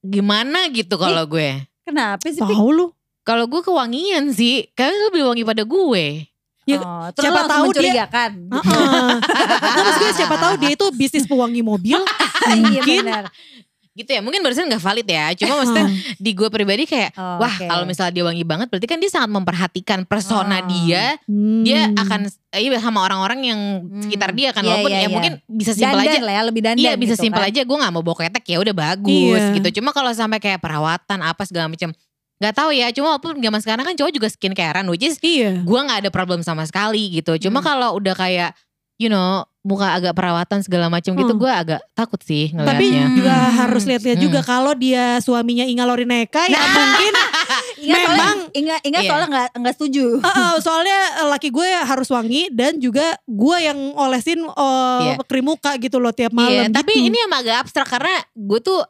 gimana 0.00 0.66
gitu 0.68 0.96
kalau 0.96 1.24
gue. 1.24 1.62
Kenapa 1.84 2.24
sih? 2.24 2.40
Tahu 2.40 2.68
lu. 2.70 2.86
Kalau 3.22 3.44
gue 3.44 3.60
kewangian 3.60 4.32
sih, 4.32 4.72
karena 4.72 5.12
lebih 5.12 5.28
wangi 5.28 5.44
pada 5.44 5.60
gue. 5.60 6.24
Ya, 6.64 6.80
Oh, 6.80 7.08
terus 7.12 7.28
siapa 7.28 7.44
tahu 7.44 7.64
dia- 7.68 7.80
mencurigakan. 7.92 8.30
Heeh. 8.52 9.12
Nah, 9.20 9.72
maksud 9.74 9.96
gue 9.98 10.12
siapa 10.14 10.36
tahu 10.36 10.54
dia 10.58 10.70
itu 10.72 10.86
bisnis 10.92 11.24
pewangi 11.24 11.60
mobil. 11.60 12.00
Iya 12.48 12.80
Mungkin. 12.80 13.04
benar. 13.04 13.24
Gitu 13.98 14.06
ya, 14.08 14.22
mungkin 14.22 14.38
barusan 14.40 14.70
gak 14.70 14.78
valid 14.78 15.04
ya. 15.04 15.34
Cuma 15.34 15.58
maksudnya 15.58 15.90
di 16.22 16.30
gue 16.30 16.46
pribadi 16.46 16.86
kayak, 16.86 17.18
Oh, 17.18 17.42
wah 17.42 17.50
oke. 17.50 17.66
kalau 17.66 17.82
misalnya 17.82 18.14
dia 18.14 18.22
wangi 18.22 18.46
banget 18.46 18.70
berarti 18.70 18.86
kan 18.86 18.96
dia 18.96 19.10
sangat 19.10 19.34
memperhatikan 19.34 20.06
persona 20.06 20.62
Oh. 20.62 20.70
dia. 20.70 21.18
Hmm. 21.26 21.66
Dia 21.66 21.90
akan 21.92 22.30
eh, 22.48 22.62
iya 22.62 22.78
sama 22.78 23.02
orang-orang 23.02 23.40
yang 23.42 23.60
Hmm. 23.82 23.98
sekitar 24.00 24.30
dia 24.32 24.54
kan. 24.54 24.62
Iya, 24.62 24.70
Walaupun 24.70 24.90
iya, 24.90 24.96
ya 24.96 25.02
iya. 25.02 25.10
mungkin 25.10 25.32
bisa 25.44 25.72
simpel 25.74 25.98
aja. 25.98 26.18
lah 26.20 26.32
ya, 26.32 26.42
lebih 26.46 26.62
dandan 26.62 26.78
Iya 26.80 26.92
bisa 26.94 27.18
gitu 27.18 27.26
simpel 27.26 27.42
kan. 27.42 27.50
aja 27.50 27.60
gue 27.60 27.76
gak 27.76 27.90
mau 27.90 28.00
bawa 28.00 28.16
ketek 28.20 28.44
ya 28.46 28.58
udah 28.58 28.74
bagus 28.76 29.42
Iya. 29.42 29.54
gitu. 29.58 29.68
Cuma 29.82 29.90
kalau 29.90 30.14
sampai 30.14 30.38
kayak 30.38 30.62
perawatan 30.62 31.18
apa 31.18 31.42
segala 31.42 31.66
macam 31.66 31.90
nggak 32.38 32.54
tahu 32.54 32.70
ya. 32.70 32.86
Cuma 32.94 33.12
walaupun 33.12 33.34
zaman 33.36 33.58
sekarang 33.58 33.82
kan 33.82 33.98
cowok 33.98 34.12
juga 34.14 34.28
skincarean 34.30 34.86
which 34.86 35.02
is 35.02 35.18
Iya. 35.18 35.58
gue 35.60 35.80
nggak 35.82 36.06
ada 36.06 36.10
problem 36.10 36.38
sama 36.40 36.62
sekali 36.62 37.10
gitu. 37.12 37.34
Cuma 37.40 37.58
Hmm. 37.58 37.66
kalau 37.66 37.98
udah 37.98 38.14
kayak 38.14 38.54
you 38.94 39.06
know 39.06 39.42
muka 39.68 39.92
agak 39.92 40.16
perawatan 40.16 40.64
segala 40.64 40.88
macam 40.88 41.12
gitu 41.12 41.28
Hmm. 41.28 41.42
gue 41.44 41.52
agak 41.52 41.80
takut 41.92 42.16
sih 42.18 42.48
Tapi 42.50 42.88
ngelihatnya. 42.88 43.12
juga 43.12 43.34
Hmm. 43.36 43.52
harus 43.60 43.82
lihat-lihat 43.84 44.16
Hmm. 44.16 44.26
juga 44.26 44.40
kalau 44.40 44.72
dia 44.72 45.20
suaminya 45.20 45.62
Inga 45.62 45.84
Lorineka 45.84 46.48
ya 46.48 46.56
Nah. 46.56 46.72
mungkin 46.72 47.12
Ingat 47.78 47.94
soalnya, 48.00 48.18
Memang. 48.18 48.38
ingat, 48.52 48.80
ingat 48.82 49.02
Iya. 49.02 49.08
soalnya 49.08 49.28
nggak 49.28 49.48
nggak 49.54 49.74
setuju. 49.74 50.04
Uh, 50.18 50.56
soalnya 50.58 50.98
uh, 51.22 51.28
laki 51.30 51.48
gue 51.48 51.62
harus 51.62 52.08
wangi 52.08 52.50
dan 52.50 52.74
juga 52.76 53.06
gue 53.22 53.56
yang 53.60 53.78
olesin 53.94 54.42
uh, 54.42 54.98
Iya. 54.98 55.14
krim 55.22 55.46
muka 55.46 55.78
gitu 55.78 56.02
loh 56.02 56.10
tiap 56.10 56.32
malam. 56.32 56.72
Tapi 56.72 56.90
gitu. 56.90 57.06
ini 57.06 57.18
emang 57.22 57.38
agak 57.38 57.62
abstrak 57.62 57.86
karena 57.86 58.10
gue 58.34 58.58
tuh 58.58 58.82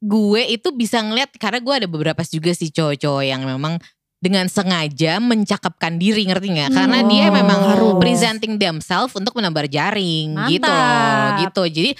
gue 0.00 0.42
itu 0.48 0.68
bisa 0.72 0.98
ngeliat 0.98 1.28
karena 1.36 1.60
gue 1.60 1.74
ada 1.76 1.86
beberapa 1.86 2.24
juga 2.24 2.50
sih 2.50 2.72
cowok-cowok 2.72 3.20
yang 3.22 3.44
memang 3.44 3.76
dengan 4.20 4.44
sengaja 4.46 5.16
mencakapkan 5.16 5.96
diri 5.96 6.28
ngerti 6.28 6.52
nggak? 6.52 6.70
Karena 6.70 7.00
Hmm. 7.00 7.08
dia 7.08 7.26
memang 7.28 7.60
Harus. 7.66 7.96
presenting 7.96 8.54
themselves 8.54 9.12
untuk 9.12 9.32
menebar 9.32 9.64
jaring 9.64 10.36
gitu 10.46 10.64
loh, 10.64 10.76
Mantap. 10.76 11.40
gitu. 11.42 11.62
Jadi 11.66 11.90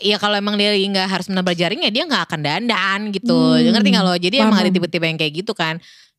ya 0.00 0.16
kalau 0.16 0.34
emang 0.34 0.54
dia 0.54 0.72
nggak 0.72 1.06
harus 1.06 1.26
menebar 1.26 1.52
jaring 1.52 1.82
ya 1.82 1.90
dia 1.90 2.02
nggak 2.02 2.24
akan 2.24 2.40
dandan 2.40 3.00
gitu. 3.10 3.36
Hmm. 3.54 3.68
Ngerti 3.70 3.88
nggak 3.90 4.02
lo? 4.02 4.14
Jadi 4.14 4.36
Paham, 4.36 4.48
emang 4.48 4.58
ada 4.58 4.70
tipe-tipe 4.70 5.04
yang 5.04 5.16
kayak 5.16 5.34
gitu 5.36 5.52
kan. 5.52 5.76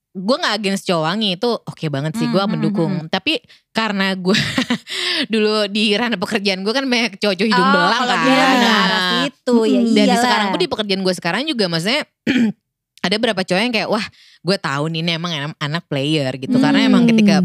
Gue 0.09 0.35
nggak 0.35 0.55
against 0.55 0.85
cowok 0.85 1.03
wangi 1.03 1.29
itu 1.33 1.49
oke 1.49 1.85
banget 1.87 2.13
sih 2.15 2.25
gue 2.25 2.37
Hmm, 2.37 2.49
mendukung. 2.51 2.93
Tapi 3.07 3.41
karena 3.71 4.13
gue 4.13 4.33
dulu 5.33 5.65
di 5.67 5.93
ranah 5.93 6.17
pekerjaan 6.17 6.61
gue 6.61 6.71
kan 6.71 6.85
banyak 6.85 7.17
cowok-cowok 7.17 7.45
hidung 7.47 7.61
Oh, 7.63 7.73
belang 7.73 8.01
kan. 8.03 8.19
ke 8.19 8.29
Nah, 8.29 9.21
situ 9.23 9.55
ya 9.65 9.79
iya 9.79 10.05
dan 10.05 10.17
sekarang 10.19 10.45
gue 10.47 10.59
di 10.59 10.69
pekerjaan 10.69 11.01
gue 11.01 11.13
sekarang 11.13 11.41
juga 11.43 11.65
maksudnya 11.67 12.01
ada 12.99 13.15
beberapa 13.15 13.41
cowok 13.43 13.61
yang 13.61 13.73
kayak 13.73 13.89
wah 13.89 14.05
gue 14.39 14.57
tahu 14.59 14.91
nih 14.91 14.99
ini 15.03 15.11
emang 15.15 15.55
anak, 15.59 15.83
player 15.87 16.31
gitu 16.39 16.55
karena 16.59 16.87
emang 16.87 17.03
Hmm. 17.03 17.11
ketika 17.15 17.35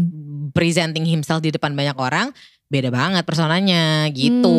presenting 0.55 1.03
himself 1.03 1.43
di 1.43 1.51
depan 1.51 1.75
banyak 1.75 1.95
orang 1.99 2.31
beda 2.65 2.89
banget 2.89 3.21
personanya 3.23 4.09
gitu. 4.09 4.49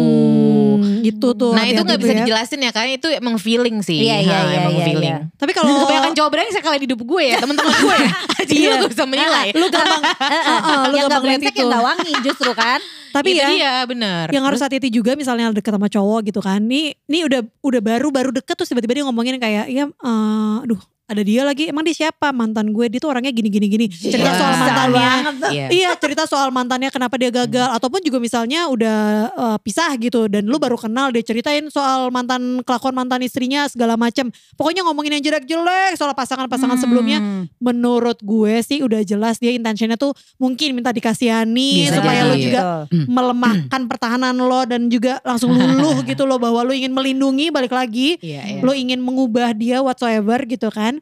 Hmm, 0.79 1.03
itu 1.03 1.29
tuh. 1.33 1.51
Nah 1.51 1.65
itu 1.65 1.79
nggak 1.79 1.99
bisa 1.99 2.07
tuh 2.07 2.15
ya. 2.15 2.21
dijelasin 2.23 2.61
ya 2.61 2.71
kan 2.71 2.87
itu 2.87 3.07
emang 3.11 3.35
feeling 3.37 3.83
sih. 3.83 3.99
Iya, 3.99 4.17
iya, 4.23 4.31
Ha, 4.33 4.47
iya, 4.47 4.57
emang 4.61 4.75
iya, 4.75 4.87
feeling. 4.87 5.11
iya. 5.11 5.19
Tapi 5.35 5.51
Kalau 5.51 5.69
kebanyakan 5.83 6.13
cowok 6.15 6.31
brengsek 6.31 6.63
kali 6.63 6.77
di 6.79 6.87
hidup 6.87 7.03
gue 7.03 7.23
ya 7.25 7.37
teman-teman 7.43 7.73
gue 7.75 7.97
ya. 7.97 8.11
Jadi 8.49 8.55
Iya. 8.57 8.69
lu 8.69 8.77
gak 8.81 8.93
bisa 8.93 9.05
menilai. 9.05 9.47
lu 9.53 9.67
gampang 9.69 10.03
Heeh, 10.07 10.55
lu 10.63 10.63
yang 10.63 10.79
gak 10.79 10.95
gampang 10.95 11.03
lihat 11.03 11.21
brengsek 11.25 11.51
itu. 11.51 11.59
yang 11.59 11.69
gak 11.69 11.85
wangi 11.85 12.13
justru 12.23 12.51
kan. 12.53 12.81
Tapi 13.11 13.31
Itu 13.33 13.41
ya 13.41 13.49
dia 13.49 13.73
bener. 13.89 14.27
yang 14.29 14.45
harus 14.45 14.61
hati-hati 14.61 14.89
juga 14.89 15.13
misalnya 15.13 15.49
deket 15.51 15.73
sama 15.73 15.89
cowok 15.89 16.21
gitu 16.25 16.39
kan. 16.39 16.61
Nih 16.61 16.95
nih 17.05 17.25
udah 17.25 17.41
udah 17.61 17.81
baru 17.81 18.09
baru 18.11 18.31
deket 18.31 18.55
terus 18.55 18.69
tiba-tiba 18.69 18.93
dia 18.93 19.05
ngomongin 19.05 19.37
kayak 19.37 19.67
ya 19.67 19.85
eh, 19.89 20.55
aduh 20.63 20.79
ada 21.07 21.23
dia 21.23 21.43
lagi 21.43 21.67
emang 21.67 21.83
dia 21.83 21.95
siapa 21.97 22.31
mantan 22.31 22.69
gue 22.69 22.87
dia 22.89 22.99
tuh 22.99 23.09
orangnya 23.09 23.31
gini 23.31 23.47
gini 23.47 23.67
gini 23.69 23.87
cerita 23.87 24.27
Iya. 24.27 24.35
soal 24.35 24.55
mantannya 24.57 25.11
Iya. 25.47 25.67
Iya 25.69 25.91
cerita 25.95 26.23
soal 26.25 26.49
mantannya 26.51 26.91
kenapa 26.91 27.15
dia 27.15 27.31
gagal 27.31 27.71
ataupun 27.73 28.01
juga 28.01 28.19
misalnya 28.19 28.67
udah 28.67 28.99
eh, 29.29 29.59
pisah 29.61 29.95
gitu 29.97 30.27
dan 30.27 30.45
lu 30.45 30.57
baru 30.57 30.75
kenal 30.75 31.09
dia 31.09 31.23
ceritain 31.23 31.63
soal 31.69 32.11
mantan 32.11 32.43
kelakuan 32.61 32.93
mantan 32.93 33.21
istrinya 33.21 33.65
segala 33.67 33.95
macam 33.95 34.29
pokoknya 34.53 34.83
ngomongin 34.83 35.15
yang 35.15 35.25
jelek-jelek 35.25 35.95
soal 35.95 36.11
pasangan-pasangan 36.13 36.75
sebelumnya 36.77 37.19
Hmm. 37.19 37.47
menurut 37.59 38.19
gue 38.21 38.59
sih 38.61 38.81
udah 38.81 39.01
jelas 39.01 39.37
dia 39.37 39.51
intentionnya 39.51 39.95
tuh 39.95 40.11
mungkin 40.37 40.73
minta 40.73 40.91
dikasihani 40.91 41.87
Bisa 41.87 41.97
supaya 41.97 42.21
jadi. 42.21 42.29
lo 42.29 42.35
juga 42.37 42.63
melemahkan 43.09 43.81
pertahanan 43.87 44.35
lo 44.35 44.63
dan 44.65 44.87
juga 44.87 45.23
langsung 45.23 45.55
luluh 45.57 46.03
gitu 46.03 46.25
loh 46.25 46.37
bahwa 46.37 46.61
lo 46.61 46.73
ingin 46.73 46.91
melindungi 46.91 47.49
balik 47.49 47.71
lagi 47.71 48.19
Iya, 48.19 48.43
iya. 48.49 48.61
lo 48.61 48.73
ingin 48.73 48.99
mengubah 48.99 49.53
dia 49.53 49.81
whatsoever 49.81 50.43
gitu 50.45 50.69
kan 50.69 50.96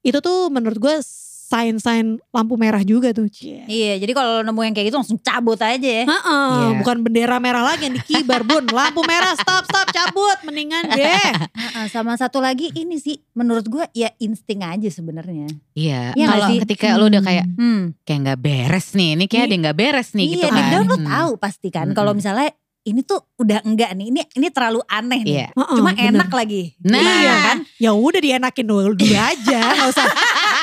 itu 0.00 0.18
tuh 0.18 0.48
menurut 0.48 0.78
gue 0.78 0.96
sign-sign 1.48 2.20
lampu 2.28 2.54
merah 2.54 2.82
juga 2.82 3.08
tuh 3.10 3.24
Cie. 3.26 3.64
Iya 3.64 3.96
jadi 3.96 4.12
kalau 4.12 4.44
nemu 4.44 4.60
yang 4.62 4.74
kayak 4.76 4.86
gitu 4.86 4.96
langsung 4.96 5.16
cabut 5.18 5.56
aja 5.56 5.80
ya. 5.80 6.04
Heeh, 6.04 6.52
Iya. 6.52 6.68
bukan 6.76 6.96
bendera 7.00 7.40
merah 7.40 7.64
lagi 7.64 7.88
yang 7.88 7.96
dikibar 7.96 8.44
bun 8.44 8.68
lampu 8.68 9.00
merah 9.02 9.32
stop 9.32 9.64
stop 9.64 9.88
cabut 9.88 10.36
mendingan 10.44 10.84
deh 10.92 11.08
Heeh, 11.48 11.86
sama 11.88 12.12
satu 12.14 12.38
lagi 12.38 12.68
ini 12.70 13.00
sih 13.00 13.16
menurut 13.32 13.64
gue 13.64 13.80
ya 13.92 14.12
insting 14.18 14.60
aja 14.60 14.88
sebenarnya. 14.88 15.48
Iya. 15.72 16.12
Iya 16.12 16.24
nggak 16.26 16.36
Kalau 16.36 16.60
ketika 16.68 16.86
lu 16.94 17.04
udah 17.08 17.22
kayak 17.24 17.46
Hmm. 17.56 17.80
kayak 18.04 18.18
nggak 18.22 18.40
beres 18.44 18.86
nih, 18.92 19.10
ini 19.16 19.24
kayak 19.24 19.42
ada 19.42 19.52
yang 19.54 19.62
nggak 19.64 19.78
beres 19.78 20.08
nih 20.12 20.24
iya, 20.26 20.32
gitu 20.36 20.46
kan. 20.46 20.64
lo 20.68 20.84
Hmm. 20.84 21.06
tahu 21.08 21.30
pasti 21.40 21.68
kan. 21.72 21.86
Mm-mm. 21.88 21.96
Kalau 21.96 22.12
misalnya 22.12 22.52
ini 22.88 23.00
tuh 23.02 23.20
udah 23.36 23.60
enggak 23.62 23.92
nih, 23.92 24.06
ini 24.08 24.20
ini 24.32 24.48
terlalu 24.48 24.80
aneh 24.84 25.20
nih. 25.20 25.34
Iya. 25.36 25.48
Heeh, 25.52 25.76
Cuma 25.76 25.90
bener. 25.92 26.08
enak 26.16 26.30
lagi. 26.32 26.62
Nah, 26.80 26.98
Iya 26.98 27.34
kan? 27.44 27.56
ya 27.76 27.90
udah 27.92 28.20
dienakin 28.20 28.64
dulu, 28.64 28.92
dulu 28.92 29.14
aja 29.14 29.60
nggak 29.76 29.88
usah 29.92 30.06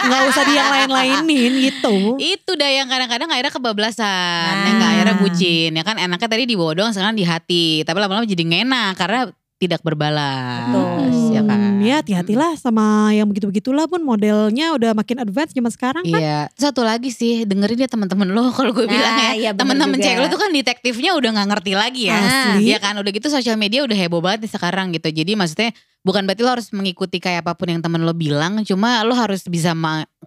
nggak 0.06 0.22
usah 0.30 0.44
di 0.44 0.54
yang 0.54 0.70
lain-lainin 0.70 1.54
gitu 1.66 2.14
Itu 2.18 2.54
dah 2.54 2.70
yang 2.70 2.86
kadang-kadang 2.86 3.30
akhirnya 3.30 3.54
kebablasan, 3.54 4.54
Nah. 4.54 4.66
yang 4.68 4.80
akhirnya 4.82 5.16
bucin. 5.18 5.72
Ya 5.72 5.84
kan 5.84 5.96
enaknya 5.96 6.28
tadi 6.28 6.44
di 6.44 6.56
bawah 6.56 6.74
doang, 6.74 6.92
sekarang 6.92 7.14
di 7.14 7.24
hati. 7.24 7.82
Tapi 7.82 7.98
lama-lama 7.98 8.26
jadi 8.26 8.42
ngenak 8.42 8.94
karena 8.96 9.30
tidak 9.56 9.80
berbalas, 9.88 10.68
Betul. 10.68 11.32
ya 11.32 11.42
kan. 11.48 11.60
Hmm, 11.60 11.80
ya 11.80 11.96
hati-hatilah 12.04 12.60
sama 12.60 13.16
yang 13.16 13.24
begitu-begitulah 13.32 13.88
pun 13.88 14.04
modelnya 14.04 14.76
udah 14.76 14.92
makin 14.92 15.24
advance 15.24 15.56
zaman 15.56 15.72
sekarang 15.72 16.04
kan. 16.04 16.20
Iya, 16.20 16.40
satu 16.60 16.84
lagi 16.84 17.08
sih 17.08 17.48
dengerin 17.48 17.88
ya 17.88 17.90
teman-teman 17.90 18.36
lo 18.36 18.52
kalau 18.58 18.76
gue 18.76 18.84
Nah, 18.84 18.92
bilang 18.92 19.16
ya, 19.16 19.32
iya 19.32 19.52
teman-teman 19.56 19.96
cewek 19.96 20.20
lo 20.20 20.28
tuh 20.28 20.40
kan 20.44 20.52
detektifnya 20.52 21.16
udah 21.16 21.30
nggak 21.40 21.48
ngerti 21.56 21.72
lagi 21.72 22.04
ya, 22.12 22.20
Asli. 22.20 22.68
Iya 22.68 22.78
kan? 22.84 23.00
Udah 23.00 23.12
gitu 23.16 23.28
sosial 23.32 23.56
media 23.56 23.88
udah 23.88 23.96
heboh 23.96 24.20
banget 24.20 24.44
nih 24.44 24.52
sekarang 24.60 24.92
gitu, 24.92 25.08
jadi 25.08 25.32
maksudnya 25.40 25.72
bukan 26.04 26.28
berarti 26.28 26.42
lo 26.44 26.52
harus 26.52 26.68
mengikuti 26.76 27.18
kayak 27.24 27.48
apa 27.48 27.56
pun 27.56 27.72
yang 27.72 27.80
temen 27.80 28.04
lo 28.04 28.12
bilang, 28.12 28.60
cuma 28.68 29.02
lo 29.08 29.16
harus 29.16 29.48
bisa 29.48 29.72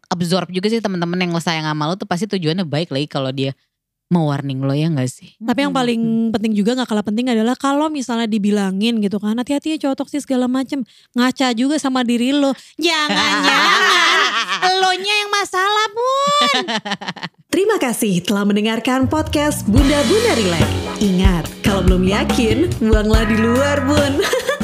absorb 0.09 0.49
juga 0.49 0.73
sih 0.73 0.81
teman-teman 0.81 1.29
yang 1.29 1.31
lo 1.37 1.39
sayang 1.39 1.69
sama 1.69 1.85
lo 1.85 1.95
tuh 2.01 2.09
pasti 2.09 2.25
tujuannya 2.25 2.65
baik 2.65 2.91
lagi 2.91 3.07
kalau 3.07 3.29
dia 3.29 3.53
mau 4.09 4.25
warning 4.27 4.61
lo 4.61 4.73
ya 4.73 4.89
gak 4.89 5.07
sih? 5.07 5.37
Tapi 5.37 5.63
yang 5.63 5.73
Hmm. 5.73 5.81
paling 5.81 6.03
penting 6.33 6.53
juga 6.53 6.73
gak 6.75 6.89
kalah 6.89 7.03
penting 7.03 7.29
adalah 7.29 7.53
kalau 7.55 7.89
misalnya 7.89 8.25
dibilangin 8.25 8.99
gitu 8.99 9.17
kan 9.17 9.37
hati-hati 9.37 9.77
ya 9.77 9.87
cowok 9.87 9.97
toksis 9.99 10.25
segala 10.25 10.49
macem 10.49 10.81
ngaca 11.13 11.53
juga 11.53 11.77
sama 11.77 12.01
diri 12.03 12.33
lo. 12.33 12.57
Jangan-jangan 12.77 14.21
elonya 14.65 15.15
yang 15.21 15.31
masalah 15.31 15.87
pun. 15.91 16.63
Terima 17.49 17.77
kasih 17.77 18.21
telah 18.21 18.45
mendengarkan 18.45 19.05
podcast 19.07 19.65
Bunda 19.65 20.01
Bunda 20.05 20.33
Relax. 20.35 20.69
Ingat, 20.99 21.45
kalau 21.61 21.81
belum 21.81 22.05
yakin, 22.05 22.69
buanglah 22.79 23.25
di 23.25 23.37
luar 23.37 23.79
bun. 23.85 24.13